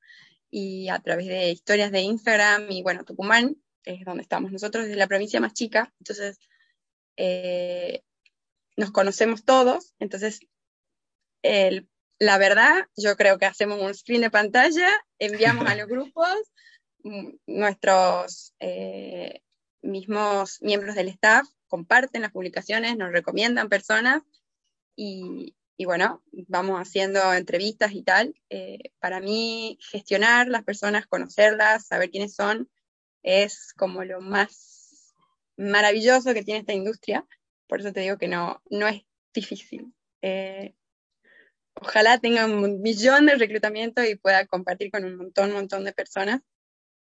y 0.50 0.88
a 0.88 0.98
través 0.98 1.28
de 1.28 1.50
historias 1.50 1.92
de 1.92 2.00
Instagram 2.00 2.70
y 2.72 2.82
bueno, 2.82 3.04
Tucumán, 3.04 3.56
es 3.84 4.04
donde 4.04 4.22
estamos 4.22 4.50
nosotros, 4.50 4.86
es 4.86 4.96
la 4.96 5.06
provincia 5.06 5.40
más 5.40 5.54
chica, 5.54 5.92
entonces 6.00 6.40
eh, 7.16 8.02
nos 8.76 8.90
conocemos 8.90 9.44
todos, 9.44 9.94
entonces 10.00 10.40
el 11.42 11.88
la 12.18 12.38
verdad, 12.38 12.86
yo 12.96 13.16
creo 13.16 13.38
que 13.38 13.46
hacemos 13.46 13.80
un 13.80 13.94
screen 13.94 14.22
de 14.22 14.30
pantalla, 14.30 14.88
enviamos 15.18 15.66
a 15.66 15.74
los 15.76 15.88
grupos, 15.88 16.36
nuestros 17.46 18.54
eh, 18.60 19.42
mismos 19.82 20.60
miembros 20.62 20.94
del 20.94 21.08
staff 21.08 21.48
comparten 21.68 22.22
las 22.22 22.32
publicaciones, 22.32 22.96
nos 22.96 23.12
recomiendan 23.12 23.68
personas 23.68 24.22
y, 24.96 25.54
bueno, 25.84 26.22
vamos 26.32 26.80
haciendo 26.80 27.32
entrevistas 27.32 27.92
y 27.92 28.02
tal. 28.02 28.34
Eh, 28.50 28.90
para 28.98 29.20
mí, 29.20 29.78
gestionar 29.80 30.48
las 30.48 30.64
personas, 30.64 31.06
conocerlas, 31.06 31.86
saber 31.86 32.10
quiénes 32.10 32.34
son, 32.34 32.68
es 33.22 33.72
como 33.74 34.02
lo 34.04 34.20
más 34.20 35.14
maravilloso 35.56 36.34
que 36.34 36.42
tiene 36.42 36.60
esta 36.60 36.72
industria. 36.72 37.24
Por 37.68 37.80
eso 37.80 37.92
te 37.92 38.00
digo 38.00 38.18
que 38.18 38.28
no, 38.28 38.62
no 38.70 38.88
es 38.88 39.02
difícil. 39.32 39.92
Eh, 40.22 40.74
ojalá 41.74 42.18
tenga 42.18 42.46
un 42.46 42.80
millón 42.80 43.26
de 43.26 43.36
reclutamiento 43.36 44.02
y 44.02 44.16
pueda 44.16 44.46
compartir 44.46 44.90
con 44.90 45.04
un 45.04 45.16
montón, 45.16 45.52
montón 45.52 45.84
de 45.84 45.92
personas, 45.92 46.40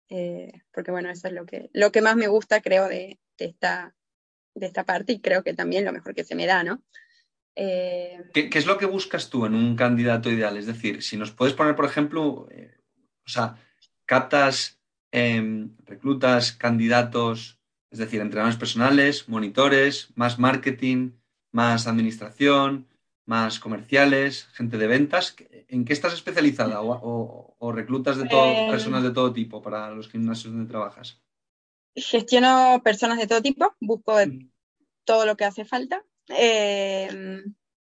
eh, 0.08 0.52
porque 0.72 0.90
bueno, 0.90 1.10
eso 1.10 1.28
es 1.28 1.34
lo 1.34 1.46
que, 1.46 1.70
lo 1.72 1.90
que 1.92 2.02
más 2.02 2.16
me 2.16 2.28
gusta, 2.28 2.60
creo, 2.60 2.88
de, 2.88 3.18
esta, 3.38 3.94
de 4.54 4.66
esta 4.66 4.84
parte 4.84 5.12
y 5.12 5.20
creo 5.20 5.42
que 5.42 5.54
también 5.54 5.84
lo 5.84 5.92
mejor 5.92 6.14
que 6.14 6.24
se 6.24 6.34
me 6.34 6.46
da, 6.46 6.62
¿no? 6.62 6.82
Eh, 7.56 8.22
¿Qué, 8.34 8.50
es 8.52 8.66
lo 8.66 8.76
que 8.76 8.86
buscas 8.86 9.30
tú 9.30 9.46
en 9.46 9.54
un 9.54 9.76
candidato 9.76 10.30
ideal? 10.30 10.56
Es 10.56 10.66
decir, 10.66 11.02
si 11.02 11.16
nos 11.16 11.30
puedes 11.30 11.54
poner, 11.54 11.74
por 11.74 11.86
ejemplo, 11.86 12.48
eh, 12.50 12.76
o 13.24 13.28
sea, 13.28 13.56
captas, 14.04 14.78
em, 15.10 15.74
reclutas 15.84 16.52
candidatos, 16.52 17.58
es 17.90 17.98
decir, 17.98 18.20
entrenadores 18.20 18.58
personales, 18.58 19.28
monitores, 19.28 20.12
más 20.16 20.38
marketing, 20.38 21.12
más 21.50 21.86
administración, 21.86 22.86
más 23.26 23.58
comerciales, 23.58 24.46
gente 24.54 24.78
de 24.78 24.86
ventas. 24.86 25.36
¿En 25.68 25.84
qué 25.84 25.92
estás 25.92 26.14
especializada 26.14 26.80
o, 26.80 27.72
reclutas 27.72 28.16
de 28.16 28.28
todo, 28.28 28.46
eh, 28.46 28.68
personas 28.70 29.02
de 29.02 29.10
todo 29.10 29.32
tipo 29.32 29.60
para 29.60 29.90
los 29.90 30.08
gimnasios 30.08 30.54
donde 30.54 30.70
trabajas? 30.70 31.20
Gestiono 31.94 32.80
personas 32.82 33.18
de 33.18 33.26
todo 33.26 33.42
tipo, 33.42 33.74
busco 33.80 34.14
mm. 34.14 34.50
todo 35.04 35.26
lo 35.26 35.36
que 35.36 35.44
hace 35.44 35.64
falta. 35.64 36.02
Eh, 36.28 37.42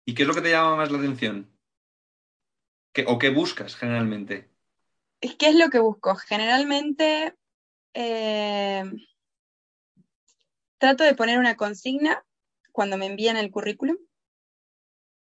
¿Y 0.04 0.14
qué 0.14 0.22
es 0.22 0.28
lo 0.28 0.34
que 0.34 0.40
te 0.40 0.50
llama 0.50 0.76
más 0.76 0.90
la 0.90 0.98
atención? 0.98 1.50
¿O 3.06 3.18
qué 3.18 3.30
buscas 3.30 3.74
generalmente? 3.74 4.48
¿Qué 5.20 5.48
es 5.48 5.56
lo 5.56 5.68
que 5.68 5.80
busco? 5.80 6.14
Generalmente 6.14 7.34
eh, 7.92 8.84
trato 10.78 11.02
de 11.02 11.14
poner 11.14 11.38
una 11.38 11.56
consigna 11.56 12.24
cuando 12.70 12.96
me 12.98 13.06
envían 13.06 13.36
el 13.36 13.50
currículum 13.50 13.96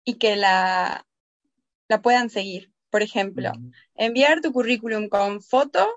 y 0.05 0.15
que 0.15 0.37
la, 0.37 1.07
la 1.89 2.03
puedan 2.03 2.31
seguir. 2.31 2.73
Por 2.91 3.03
ejemplo, 3.03 3.51
enviar 3.95 4.41
tu 4.41 4.53
currículum 4.53 5.09
con 5.09 5.43
foto 5.43 5.89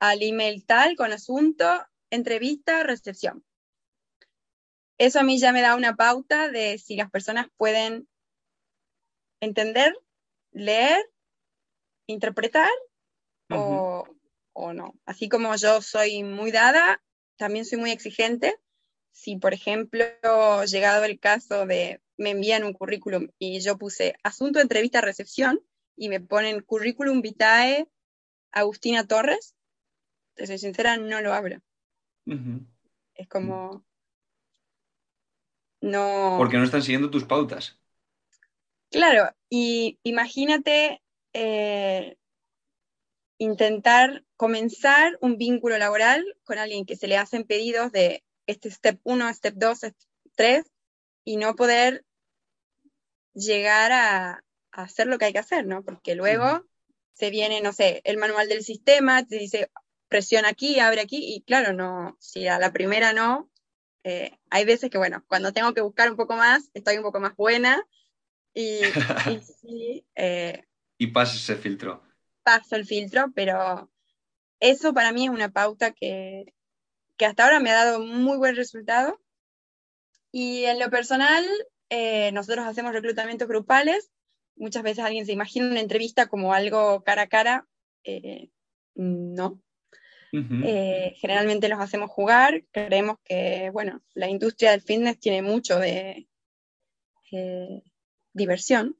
al 0.00 0.22
email 0.22 0.64
tal, 0.64 0.96
con 0.96 1.12
asunto, 1.12 1.66
entrevista, 2.10 2.82
recepción. 2.82 3.44
Eso 4.96 5.20
a 5.20 5.22
mí 5.22 5.38
ya 5.38 5.52
me 5.52 5.60
da 5.60 5.74
una 5.74 5.96
pauta 5.96 6.48
de 6.48 6.78
si 6.78 6.96
las 6.96 7.10
personas 7.10 7.48
pueden 7.56 8.08
entender, 9.40 9.94
leer 10.52 11.04
interpretar 12.06 12.70
o, 13.50 14.06
no. 14.72 14.94
Así 15.04 15.28
como 15.28 15.54
yo 15.56 15.82
soy 15.82 16.22
muy 16.22 16.50
dada, 16.52 17.02
también 17.36 17.64
soy 17.64 17.78
muy 17.78 17.90
exigente. 17.90 18.56
Si, 19.10 19.36
por 19.36 19.52
ejemplo, 19.52 20.04
llegado 20.64 21.04
el 21.04 21.18
caso 21.18 21.66
de 21.66 22.00
me 22.16 22.30
envían 22.30 22.64
un 22.64 22.72
currículum 22.72 23.28
y 23.38 23.60
yo 23.60 23.76
puse 23.78 24.14
asunto 24.22 24.60
entrevista 24.60 25.00
recepción 25.00 25.60
y 25.96 26.08
me 26.08 26.20
ponen 26.20 26.60
currículum 26.60 27.22
vitae 27.22 27.88
Agustina 28.52 29.06
Torres, 29.06 29.54
te 30.34 30.46
soy 30.46 30.58
sincera, 30.58 30.96
no 30.96 31.20
lo 31.20 31.32
abro. 31.32 31.60
Es 33.14 33.28
como... 33.28 33.84
No... 35.80 36.36
Porque 36.38 36.56
no 36.56 36.64
están 36.64 36.82
siguiendo 36.82 37.10
tus 37.10 37.24
pautas. 37.24 37.78
Claro, 38.90 39.28
y 39.50 39.98
imagínate 40.04 41.02
eh, 41.32 42.16
intentar 43.38 44.24
comenzar 44.36 45.18
un 45.20 45.36
vínculo 45.36 45.76
laboral 45.78 46.24
con 46.44 46.58
alguien 46.58 46.86
que 46.86 46.96
se 46.96 47.08
le 47.08 47.16
hacen 47.16 47.44
pedidos 47.44 47.92
de 47.92 48.24
este 48.46 48.70
step 48.70 49.00
1, 49.02 49.34
step 49.34 49.54
2, 49.56 49.78
step 49.78 49.94
3 50.36 50.64
y 51.24 51.36
no 51.36 51.54
poder 51.54 52.04
llegar 53.34 53.92
a, 53.92 54.44
hacer 54.72 55.06
lo 55.06 55.18
que 55.18 55.26
hay 55.26 55.32
que 55.32 55.38
hacer, 55.38 55.66
¿no? 55.66 55.84
Porque 55.84 56.14
luego 56.14 56.64
se 57.12 57.30
viene, 57.30 57.60
no 57.60 57.72
sé, 57.72 58.00
el 58.04 58.18
manual 58.18 58.48
del 58.48 58.64
sistema, 58.64 59.24
te 59.24 59.36
dice 59.36 59.70
presiona 60.08 60.48
aquí, 60.48 60.78
abre 60.80 61.00
aquí, 61.00 61.34
y 61.34 61.42
claro, 61.42 61.72
no, 61.72 62.16
si 62.20 62.46
a 62.46 62.58
la 62.58 62.72
primera 62.72 63.12
no, 63.12 63.50
eh, 64.02 64.32
hay 64.50 64.64
veces 64.64 64.90
que, 64.90 64.98
bueno, 64.98 65.24
cuando 65.28 65.52
tengo 65.52 65.74
que 65.74 65.80
buscar 65.80 66.10
un 66.10 66.16
poco 66.16 66.36
más, 66.36 66.70
estoy 66.74 66.96
un 66.98 67.02
poco 67.02 67.20
más 67.20 67.34
buena 67.36 67.84
y, 68.52 68.80
y 69.30 69.40
sí, 69.40 70.06
eh, 70.14 70.64
y 70.98 71.08
pasa 71.08 71.36
ese 71.36 71.56
filtro. 71.56 72.02
Paso 72.42 72.76
el 72.76 72.86
filtro, 72.86 73.32
pero 73.34 73.90
eso 74.60 74.94
para 74.94 75.12
mí 75.12 75.24
es 75.24 75.30
una 75.30 75.50
pauta 75.50 75.92
que, 75.92 76.54
hasta 77.18 77.44
ahora 77.44 77.60
me 77.60 77.70
ha 77.70 77.84
dado 77.84 78.00
muy 78.00 78.36
buen 78.36 78.56
resultado. 78.56 79.20
Y 80.36 80.64
en 80.64 80.80
lo 80.80 80.90
personal, 80.90 81.44
eh, 81.90 82.32
nosotros 82.32 82.66
hacemos 82.66 82.92
reclutamientos 82.92 83.46
grupales. 83.46 84.10
Muchas 84.56 84.82
veces 84.82 85.04
alguien 85.04 85.26
se 85.26 85.32
imagina 85.32 85.68
una 85.68 85.78
entrevista 85.78 86.26
como 86.26 86.52
algo 86.52 87.04
cara 87.04 87.22
a 87.22 87.26
cara. 87.28 87.68
Eh, 88.02 88.50
no. 88.96 89.62
Eh, 90.32 91.14
generalmente 91.18 91.68
los 91.68 91.78
hacemos 91.78 92.10
jugar. 92.10 92.64
Creemos 92.72 93.18
que, 93.22 93.70
bueno, 93.72 94.02
la 94.14 94.28
industria 94.28 94.72
del 94.72 94.80
fitness 94.82 95.20
tiene 95.20 95.40
mucho 95.40 95.78
de 95.78 96.26
diversión. 98.32 98.98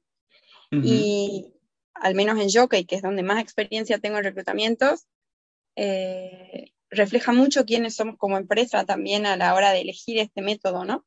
Y 0.71 1.53
al 1.95 2.15
menos 2.15 2.39
en 2.39 2.49
Jockey, 2.49 2.85
que 2.85 2.95
es 2.95 3.01
donde 3.01 3.23
más 3.23 3.41
experiencia 3.41 3.99
tengo 3.99 4.19
en 4.19 4.23
reclutamientos, 4.23 5.05
refleja 6.89 7.33
mucho 7.33 7.65
quiénes 7.65 7.93
somos 7.93 8.15
como 8.17 8.37
empresa 8.37 8.85
también 8.85 9.25
a 9.25 9.35
la 9.35 9.53
hora 9.53 9.71
de 9.71 9.81
elegir 9.81 10.17
este 10.19 10.41
método, 10.41 10.85
¿no? 10.85 11.05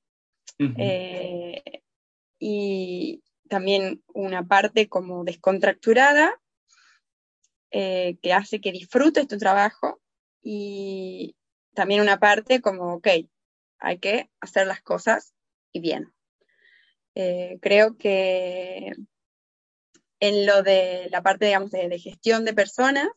Eh, 0.58 1.62
y 2.38 3.22
también 3.48 4.02
una 4.12 4.46
parte 4.46 4.88
como 4.88 5.24
descontracturada 5.24 6.34
eh, 7.70 8.16
que 8.22 8.32
hace 8.32 8.60
que 8.60 8.72
disfrutes 8.72 9.28
tu 9.28 9.38
trabajo 9.38 10.00
y 10.42 11.36
también 11.74 12.00
una 12.00 12.18
parte 12.18 12.60
como, 12.60 12.94
ok, 12.94 13.08
hay 13.78 13.98
que 13.98 14.30
hacer 14.40 14.66
las 14.66 14.82
cosas 14.82 15.34
y 15.72 15.80
bien. 15.80 16.12
creo 17.60 17.96
que 17.96 18.94
en 20.20 20.46
lo 20.46 20.62
de 20.62 21.08
la 21.10 21.22
parte, 21.22 21.46
digamos, 21.46 21.70
de, 21.70 21.98
gestión 21.98 22.44
de 22.44 22.54
personas, 22.54 23.08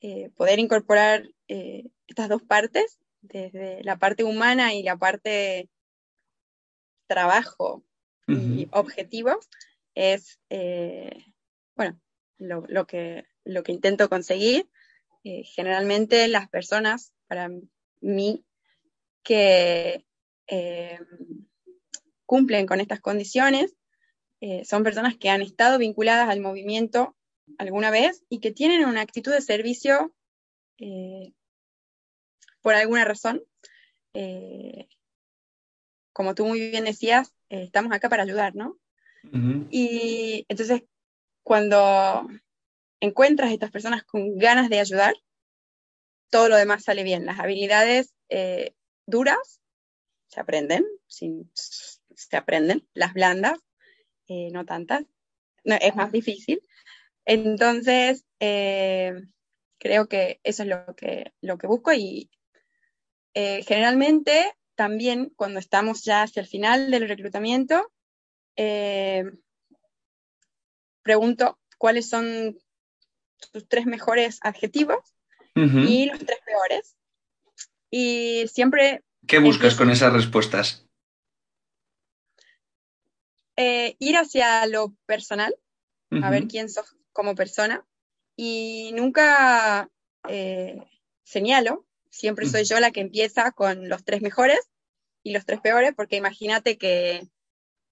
eh, 0.00 0.30
poder 0.36 0.58
incorporar 0.58 1.28
eh, 1.48 1.84
estas 2.06 2.28
dos 2.28 2.42
partes, 2.42 2.98
desde 3.20 3.82
la 3.82 3.98
parte 3.98 4.24
humana 4.24 4.74
y 4.74 4.82
la 4.82 4.96
parte 4.96 5.68
trabajo 7.08 7.82
y 8.28 8.68
objetivo, 8.72 9.40
es, 9.94 10.38
eh, 10.50 11.24
bueno, 11.74 11.98
lo, 12.36 12.86
que, 12.86 13.24
lo 13.44 13.62
que 13.62 13.72
intento 13.72 14.08
conseguir. 14.10 14.68
generalmente 15.24 16.28
las 16.28 16.48
personas, 16.48 17.14
para 17.26 17.50
mí, 18.00 18.44
que 19.22 20.04
cumplen 22.26 22.66
con 22.66 22.80
estas 22.80 23.00
condiciones, 23.00 23.74
eh, 24.40 24.64
son 24.64 24.84
personas 24.84 25.16
que 25.16 25.30
han 25.30 25.42
estado 25.42 25.78
vinculadas 25.78 26.28
al 26.28 26.40
movimiento 26.40 27.16
alguna 27.58 27.90
vez 27.90 28.24
y 28.28 28.40
que 28.40 28.52
tienen 28.52 28.84
una 28.84 29.00
actitud 29.00 29.32
de 29.32 29.40
servicio 29.40 30.14
eh, 30.78 31.32
por 32.60 32.74
alguna 32.74 33.04
razón. 33.04 33.42
Eh, 34.14 34.88
como 36.18 36.34
tú 36.34 36.46
muy 36.46 36.70
bien 36.70 36.84
decías, 36.84 37.32
estamos 37.48 37.92
acá 37.92 38.08
para 38.08 38.24
ayudar, 38.24 38.56
¿no? 38.56 38.76
Y 39.70 40.44
entonces, 40.48 40.82
cuando 41.44 42.26
encuentras 42.98 43.50
a 43.50 43.52
estas 43.52 43.70
personas 43.70 44.02
con 44.02 44.36
ganas 44.36 44.68
de 44.68 44.80
ayudar, 44.80 45.14
todo 46.28 46.48
lo 46.48 46.56
demás 46.56 46.82
sale 46.82 47.04
bien. 47.04 47.24
Las 47.24 47.38
habilidades 47.38 48.16
duras 49.06 49.60
se 50.26 50.40
aprenden, 50.40 50.84
se 51.06 52.36
aprenden, 52.36 52.84
las 52.94 53.12
blandas 53.14 53.60
eh, 54.26 54.50
no 54.50 54.64
tantas, 54.64 55.04
es 55.62 55.94
más 55.94 56.10
difícil. 56.10 56.60
Entonces, 57.26 58.24
eh, 58.40 59.22
creo 59.78 60.08
que 60.08 60.40
eso 60.42 60.64
es 60.64 60.68
lo 60.68 60.96
que, 60.96 61.32
lo 61.42 61.58
que 61.58 61.68
busco 61.68 61.92
y 61.92 62.28
eh, 63.34 63.62
generalmente 63.62 64.52
también 64.78 65.32
cuando 65.34 65.58
estamos 65.58 66.04
ya 66.04 66.22
hacia 66.22 66.40
el 66.40 66.46
final 66.46 66.92
del 66.92 67.08
reclutamiento, 67.08 67.90
pregunto 71.02 71.58
cuáles 71.78 72.08
son 72.08 72.56
tus 73.52 73.66
tres 73.66 73.86
mejores 73.86 74.38
adjetivos 74.42 75.00
y 75.56 76.06
los 76.06 76.20
tres 76.20 76.38
peores. 76.46 76.96
Y 77.90 78.46
siempre... 78.46 79.02
¿Qué 79.26 79.40
buscas 79.40 79.74
con 79.74 79.90
esas 79.90 80.12
respuestas? 80.12 80.86
Eh, 83.56 83.96
ir 83.98 84.16
hacia 84.16 84.64
lo 84.66 84.94
personal, 85.06 85.52
a 86.22 86.30
ver 86.30 86.46
quién 86.46 86.68
sos 86.68 86.94
como 87.12 87.34
persona, 87.34 87.84
y 88.36 88.92
nunca 88.94 89.90
eh, 90.28 90.76
señalo, 91.24 91.87
siempre 92.10 92.46
soy 92.46 92.64
yo 92.64 92.80
la 92.80 92.90
que 92.90 93.00
empieza 93.00 93.52
con 93.52 93.88
los 93.88 94.04
tres 94.04 94.22
mejores 94.22 94.60
y 95.22 95.32
los 95.32 95.44
tres 95.44 95.60
peores, 95.60 95.92
porque 95.96 96.16
imagínate 96.16 96.78
que 96.78 97.28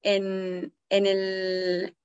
en, 0.03 0.73
el, 0.89 1.97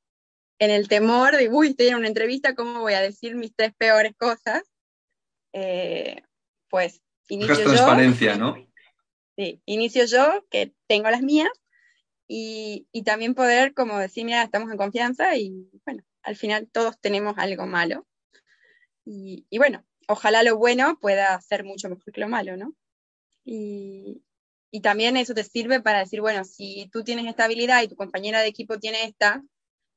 en 0.59 0.71
el 0.71 0.87
temor 0.87 1.37
de, 1.37 1.49
uy, 1.49 1.69
estoy 1.69 1.87
en 1.87 1.95
una 1.95 2.07
entrevista, 2.07 2.55
¿cómo 2.55 2.79
voy 2.81 2.93
a 2.93 3.01
decir 3.01 3.35
mis 3.35 3.55
tres 3.55 3.73
peores 3.77 4.13
cosas? 4.17 4.63
Eh, 5.53 6.23
pues 6.69 7.01
inicio 7.27 7.55
yo. 7.55 7.63
transparencia, 7.63 8.35
¿no? 8.35 8.55
Sí, 9.37 9.61
inicio 9.65 10.05
yo, 10.05 10.45
que 10.49 10.73
tengo 10.87 11.09
las 11.09 11.21
mías, 11.21 11.51
y, 12.33 13.03
también 13.03 13.35
poder 13.35 13.73
como 13.73 13.97
decir, 13.97 14.23
mira, 14.23 14.41
estamos 14.41 14.71
en 14.71 14.77
confianza 14.77 15.35
y 15.35 15.69
bueno, 15.85 16.01
al 16.23 16.37
final 16.37 16.69
todos 16.71 16.97
tenemos 16.97 17.37
algo 17.37 17.67
malo. 17.67 18.07
Y, 19.03 19.45
bueno, 19.57 19.83
ojalá 20.07 20.43
lo 20.43 20.57
bueno 20.57 20.97
pueda 20.99 21.39
ser 21.41 21.63
mucho 21.63 21.89
mejor 21.89 22.13
que 22.13 22.21
lo 22.21 22.29
malo, 22.29 22.57
¿no? 22.57 22.73
Y, 23.43 24.23
también 24.81 25.17
eso 25.17 25.33
te 25.33 25.43
sirve 25.43 25.81
para 25.81 25.99
decir, 25.99 26.21
bueno, 26.21 26.45
si 26.45 26.89
tú 26.93 27.03
tienes 27.03 27.25
esta 27.25 27.43
habilidad 27.43 27.83
y 27.83 27.89
tu 27.89 27.95
compañera 27.95 28.39
de 28.39 28.47
equipo 28.47 28.79
tiene 28.79 29.03
esta, 29.03 29.43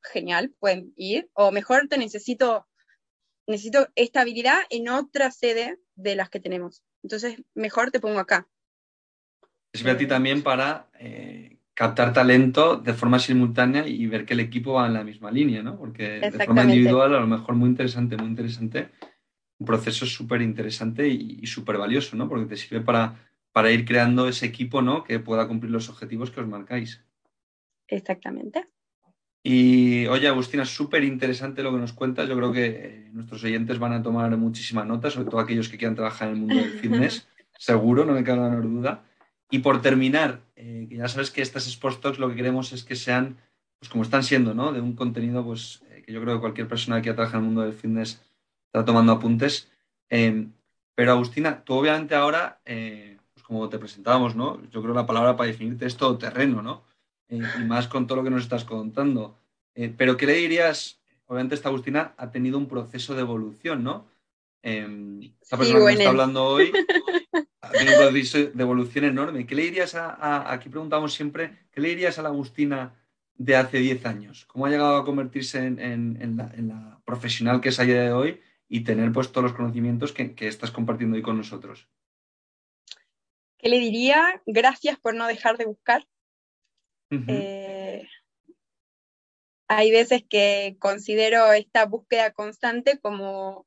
genial, 0.03 0.53
pueden 0.59 0.93
ir. 0.97 1.31
O 1.33 1.53
mejor 1.53 1.87
te 1.89 1.97
necesito, 1.97 2.67
necesito 3.47 3.89
esta 3.95 4.23
habilidad 4.23 4.59
en 4.71 4.89
otra 4.89 5.31
sede 5.31 5.79
de 5.95 6.17
las 6.17 6.29
que 6.29 6.41
tenemos. 6.41 6.83
Entonces, 7.05 7.41
mejor 7.55 7.93
te 7.93 8.01
pongo 8.01 8.19
acá. 8.19 8.49
Sirve 9.73 9.93
a 9.93 9.97
ti 9.97 10.09
también 10.09 10.43
para 10.43 10.89
eh, 10.99 11.59
captar 11.75 12.13
talento 12.13 12.77
de 12.77 12.95
forma 12.95 13.19
simultánea 13.19 13.87
y 13.87 14.07
ver 14.07 14.25
que 14.25 14.35
el 14.35 14.41
equipo 14.41 14.75
va 14.75 14.87
en 14.87 14.95
la 14.95 15.05
misma 15.05 15.31
línea, 15.31 15.63
¿no? 15.63 15.77
Porque 15.77 16.21
de 16.21 16.31
forma 16.33 16.63
individual 16.63 17.15
a 17.15 17.21
lo 17.21 17.27
mejor 17.27 17.55
muy 17.57 17.69
interesante, 17.69 18.17
muy 18.17 18.29
interesante, 18.29 18.91
un 19.59 19.67
proceso 19.67 20.07
súper 20.07 20.43
interesante 20.43 21.09
y, 21.09 21.47
súper 21.47 21.79
valioso, 21.79 22.17
¿no? 22.17 22.29
Porque 22.29 22.47
te 22.47 22.57
sirve 22.57 22.81
para, 22.81 23.29
para 23.53 23.71
ir 23.71 23.85
creando 23.85 24.29
ese 24.29 24.47
equipo, 24.47 24.83
¿no? 24.83 25.05
Que 25.05 25.21
pueda 25.21 25.47
cumplir 25.47 25.71
los 25.71 25.89
objetivos 25.89 26.31
que 26.31 26.41
os 26.41 26.49
marcáis. 26.49 27.05
Exactamente. 27.89 28.67
Y 29.47 30.07
oye, 30.07 30.27
Agustina, 30.27 30.65
súper 30.65 31.05
interesante 31.05 31.63
lo 31.63 31.71
que 31.71 31.79
nos 31.79 31.93
cuentas. 31.93 32.29
Yo 32.29 32.37
creo 32.37 32.51
que 32.51 32.67
eh, 32.67 33.11
nuestros 33.13 33.45
oyentes 33.45 33.79
van 33.79 33.93
a 33.93 34.03
tomar 34.03 34.35
muchísima 34.39 34.87
nota, 34.87 35.11
sobre 35.11 35.31
todo 35.31 35.41
aquellos 35.41 35.69
que 35.69 35.77
quieran 35.77 35.95
trabajar 35.95 36.29
en 36.29 36.35
el 36.35 36.41
mundo 36.41 36.55
del 36.57 36.71
fitness. 36.81 37.29
Seguro, 37.59 38.05
no 38.07 38.15
me 38.15 38.25
cabe 38.25 38.41
la 38.41 38.49
menor 38.49 38.65
duda. 38.65 39.05
Y 39.51 39.59
por 39.59 39.83
terminar, 39.83 40.41
eh, 40.57 40.89
ya 40.91 41.09
sabes 41.09 41.31
que 41.31 41.43
estas 41.43 41.67
Sports 41.67 42.01
Talks 42.01 42.19
lo 42.19 42.31
que 42.31 42.37
queremos 42.37 42.73
es 42.73 42.85
que 42.85 42.97
sean, 42.97 43.37
pues 43.79 43.91
como 43.91 44.03
están 44.03 44.23
siendo, 44.23 44.55
¿no? 44.55 44.73
De 44.73 44.81
un 44.81 44.97
contenido 44.97 45.45
pues, 45.45 45.83
eh, 45.91 46.03
que, 46.07 46.13
yo 46.13 46.23
creo 46.23 46.37
que 46.37 46.41
cualquier 46.41 46.67
persona 46.67 47.03
que 47.03 47.13
trabaja 47.13 47.37
en 47.37 47.43
el 47.43 47.47
mundo 47.47 47.63
del 47.63 47.75
fitness 47.75 48.23
está 48.75 48.85
tomando 48.85 49.13
apuntes. 49.13 49.71
Eh, 50.11 50.49
pero 50.97 51.13
Agustina, 51.13 51.63
tú 51.65 51.75
obviamente 51.75 52.15
ahora, 52.17 52.61
eh, 52.65 53.19
pues 53.33 53.45
como 53.45 53.69
te 53.69 53.79
presentábamos, 53.79 54.35
¿no? 54.35 54.61
Yo 54.71 54.83
creo 54.83 54.95
que 54.95 55.01
la 55.01 55.07
palabra 55.07 55.37
para 55.37 55.47
definirte 55.47 55.87
es 55.87 55.97
todo 55.97 56.19
terreno, 56.19 56.61
¿no? 56.61 56.83
y 57.31 57.41
más 57.65 57.89
con 57.89 58.07
todo 58.07 58.19
lo 58.19 58.25
que 58.25 58.31
nos 58.31 58.43
estás 58.43 58.65
contando. 58.65 59.37
pero 59.97 60.17
¿qué 60.17 60.27
le 60.27 60.35
dirías? 60.35 61.01
Obviamente 61.27 61.57
esta 61.57 61.69
Agustina 61.69 62.13
ha 62.17 62.31
tenido 62.31 62.59
un 62.59 62.69
proceso 62.69 63.15
de 63.15 63.23
evolución, 63.23 63.83
¿no? 63.83 64.07
esta 64.63 65.57
persona 65.57 65.87
que 65.87 65.93
está 65.95 66.11
hablando 66.11 66.45
hoy 66.45 66.71
tiene 67.73 67.93
un 67.93 67.99
proceso 67.99 68.39
de 68.39 68.63
evolución 68.63 69.07
enorme. 69.07 69.47
¿Qué 69.47 69.55
le 69.55 69.63
dirías 69.63 69.95
a, 69.95 70.53
aquí 70.53 70.69
preguntamos 70.69 71.15
siempre, 71.15 71.67
¿qué 71.73 71.81
le 71.81 71.89
dirías 71.89 72.19
a 72.19 72.23
la 72.23 72.29
Agustina 72.29 72.95
de 73.37 73.57
hace 73.57 73.79
10 73.79 74.07
años? 74.07 74.45
¿Cómo 74.47 74.67
ha 74.67 74.71
llegado 74.71 74.97
a 74.97 75.05
convertirse 75.05 75.59
en, 75.59 76.37
la, 76.37 77.01
profesional 77.05 77.61
que 77.61 77.71
es 77.71 77.81
a 77.81 77.85
día 77.85 78.03
de 78.03 78.13
hoy 78.13 78.41
y 78.75 78.83
tener 78.83 79.13
pues 79.13 79.31
todos 79.31 79.45
los 79.45 79.53
conocimientos 79.53 80.13
que, 80.13 80.35
estás 80.49 80.73
compartiendo 80.73 81.15
hoy 81.15 81.23
con 81.23 81.37
nosotros? 81.37 81.89
¿Qué 83.57 83.69
le 83.69 83.79
diría? 83.79 84.43
Gracias 84.47 84.99
por 84.99 85.15
no 85.15 85.29
dejar 85.29 85.59
de 85.59 85.67
buscar. 85.67 86.05
Eh, 87.09 88.05
hay 89.69 89.93
veces 89.93 90.25
que 90.29 90.77
considero 90.81 91.53
esta 91.53 91.87
búsqueda 91.87 92.33
constante 92.33 92.99
como 92.99 93.65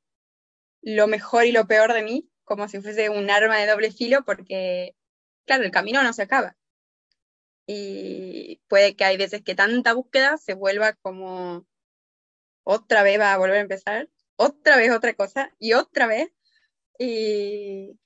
lo 0.82 1.08
mejor 1.08 1.46
y 1.46 1.54
lo 1.54 1.68
peor 1.68 1.94
de 1.94 2.04
mí, 2.04 2.30
como 2.44 2.68
si 2.68 2.82
fuese 2.82 3.10
un 3.10 3.30
arma 3.30 3.60
de 3.60 3.68
doble 3.68 3.92
filo, 3.92 4.26
porque, 4.26 4.94
claro, 5.46 5.64
el 5.64 5.72
camino 5.72 6.04
no 6.04 6.12
se 6.12 6.24
acaba. 6.24 6.58
Y 7.66 8.60
puede 8.68 8.98
que 8.98 9.06
hay 9.06 9.16
veces 9.16 9.42
que 9.42 9.56
tanta 9.56 9.94
búsqueda 9.94 10.36
se 10.36 10.54
vuelva 10.54 10.96
como 10.96 11.66
otra 12.66 13.04
vez 13.04 13.18
va 13.18 13.32
a 13.32 13.38
volver 13.38 13.56
a 13.56 13.62
empezar, 13.62 14.10
otra 14.38 14.78
vez 14.78 14.92
otra 14.92 15.14
cosa 15.14 15.52
y 15.60 15.74
otra 15.74 16.08
vez. 16.08 16.30
Y, 16.98 18.00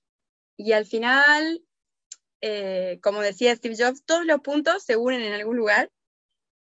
y 0.58 0.72
al 0.74 0.86
final, 0.86 1.64
eh, 2.42 3.00
como 3.02 3.22
decía 3.22 3.56
Steve 3.56 3.76
Jobs, 3.78 4.04
todos 4.04 4.26
los 4.26 4.42
puntos 4.42 4.84
se 4.84 4.98
unen 4.98 5.22
en 5.22 5.34
algún 5.34 5.58
lugar 5.58 5.92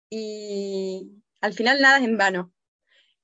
y 0.09 1.11
al 1.41 1.53
final 1.53 1.81
nada 1.81 1.97
es 1.97 2.03
en 2.03 2.17
vano. 2.17 2.53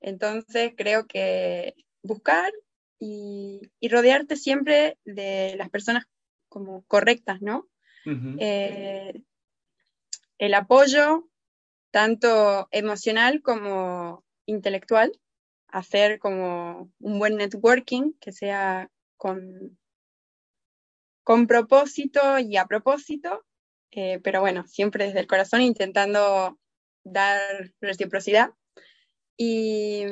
Entonces 0.01 0.73
creo 0.75 1.07
que 1.07 1.75
buscar 2.01 2.51
y, 2.99 3.61
rodearte 3.89 4.35
siempre 4.35 4.97
de 5.05 5.55
las 5.57 5.69
personas 5.69 6.05
como 6.47 6.83
correctas, 6.83 7.41
¿no? 7.41 7.67
Eh, 8.39 9.21
el 10.39 10.53
apoyo, 10.53 11.29
tanto 11.91 12.67
emocional 12.71 13.41
como 13.43 14.23
intelectual, 14.45 15.11
hacer 15.71 16.19
como 16.19 16.91
un 16.99 17.19
buen 17.19 17.35
networking 17.35 18.13
que 18.19 18.31
sea 18.31 18.89
con, 19.17 19.77
con 21.23 21.47
propósito 21.47 22.39
y 22.39 22.57
a 22.57 22.65
propósito, 22.65 23.45
eh, 23.91 24.19
pero 24.23 24.41
bueno, 24.41 24.65
siempre 24.67 25.05
desde 25.05 25.19
el 25.19 25.27
corazón 25.27 25.61
intentando 25.61 26.59
dar 27.03 27.39
reciprocidad. 27.81 28.51
Y, 29.37 30.03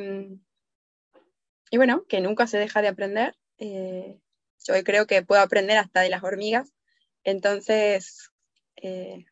y 1.70 1.78
bueno, 1.78 2.06
que 2.08 2.22
nunca 2.22 2.48
se 2.48 2.58
deja 2.58 2.82
de 2.82 2.88
aprender. 2.88 3.36
Eh, 3.58 4.20
yo 4.65 4.84
creo 4.84 5.08
que 5.08 5.24
puedo 5.24 5.41
aprender 5.41 5.78
hasta 5.78 6.02
de 6.02 6.10
las 6.10 6.24
hormigas. 6.24 6.74
Entonces, 7.24 8.32
eh, 8.78 9.26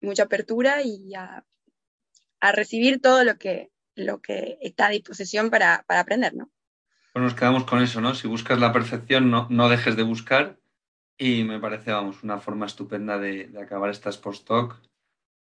mucha 0.00 0.24
apertura 0.24 0.82
y 0.82 1.14
a, 1.14 1.44
recibir 2.52 3.00
todo 3.00 3.22
lo 3.22 3.38
que, 3.38 3.70
lo 3.94 4.20
que 4.20 4.58
está 4.60 4.86
a 4.86 4.90
disposición 4.90 5.50
para, 5.50 5.84
aprender, 5.88 6.34
¿no? 6.34 6.50
Pues 7.12 7.22
nos 7.22 7.34
quedamos 7.34 7.64
con 7.64 7.82
eso, 7.82 8.00
¿no? 8.00 8.14
Si 8.14 8.26
buscas 8.26 8.58
la 8.58 8.72
perfección, 8.72 9.30
no, 9.30 9.46
no 9.50 9.68
dejes 9.68 9.96
de 9.96 10.02
buscar. 10.02 10.58
Y 11.18 11.44
me 11.44 11.60
parece, 11.60 11.92
vamos, 11.92 12.22
una 12.22 12.38
forma 12.38 12.66
estupenda 12.66 13.18
de, 13.18 13.50
acabar 13.62 13.90
estas 13.90 14.16
post-talk. 14.16 14.80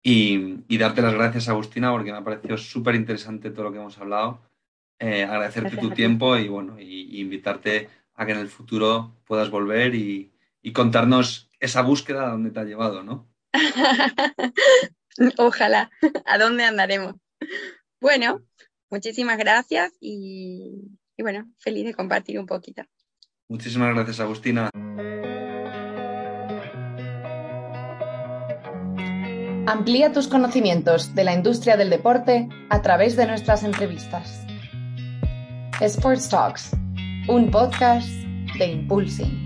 Y, 0.04 0.64
y, 0.68 0.78
darte 0.78 1.02
las 1.02 1.16
gracias, 1.16 1.50
Agustina, 1.50 1.92
porque 1.92 2.12
me 2.12 2.20
ha 2.20 2.24
parecido 2.24 2.58
súper 2.58 2.94
interesante 2.94 3.50
todo 3.50 3.64
lo 3.66 3.72
que 3.72 3.80
hemos 3.80 3.98
hablado 3.98 4.40
eh, 5.00 5.24
agradecerte 5.24 5.76
tu 5.76 5.90
tiempo 5.90 6.38
y 6.38 6.48
bueno, 6.48 6.80
y, 6.80 7.20
invitarte 7.20 7.90
a 8.14 8.26
que 8.26 8.32
en 8.32 8.40
el 8.40 8.48
futuro 8.48 9.14
puedas 9.26 9.50
volver 9.50 9.94
y, 9.94 10.32
contarnos 10.74 11.52
esa 11.60 11.82
búsqueda 11.84 12.26
a 12.26 12.32
dónde 12.32 12.50
te 12.50 12.60
ha 12.60 12.64
llevado, 12.64 13.04
¿no? 13.04 13.30
Ojalá, 15.38 15.92
¿a 16.26 16.38
dónde 16.40 16.64
andaremos? 16.64 17.16
Bueno, 18.06 18.44
muchísimas 18.92 19.36
gracias 19.36 19.92
y, 20.00 20.92
y 21.18 21.24
bueno, 21.24 21.52
feliz 21.58 21.86
de 21.86 21.96
compartir 21.96 22.40
un 22.40 22.46
poquito. 22.46 22.84
Muchísimas 23.50 23.96
gracias, 23.96 24.20
Agustina. 24.20 24.70
Amplía 29.66 30.14
tus 30.14 30.28
conocimientos 30.28 31.16
de 31.16 31.24
la 31.24 31.34
industria 31.34 31.78
del 31.78 31.90
deporte 31.90 32.48
a 32.70 32.84
través 32.84 33.16
de 33.16 33.26
nuestras 33.26 33.64
entrevistas. 33.64 34.46
Sports 35.82 36.30
Talks, 36.30 36.74
un 37.28 37.50
podcast 37.50 38.08
de 38.60 38.68
Impulsing. 38.68 39.45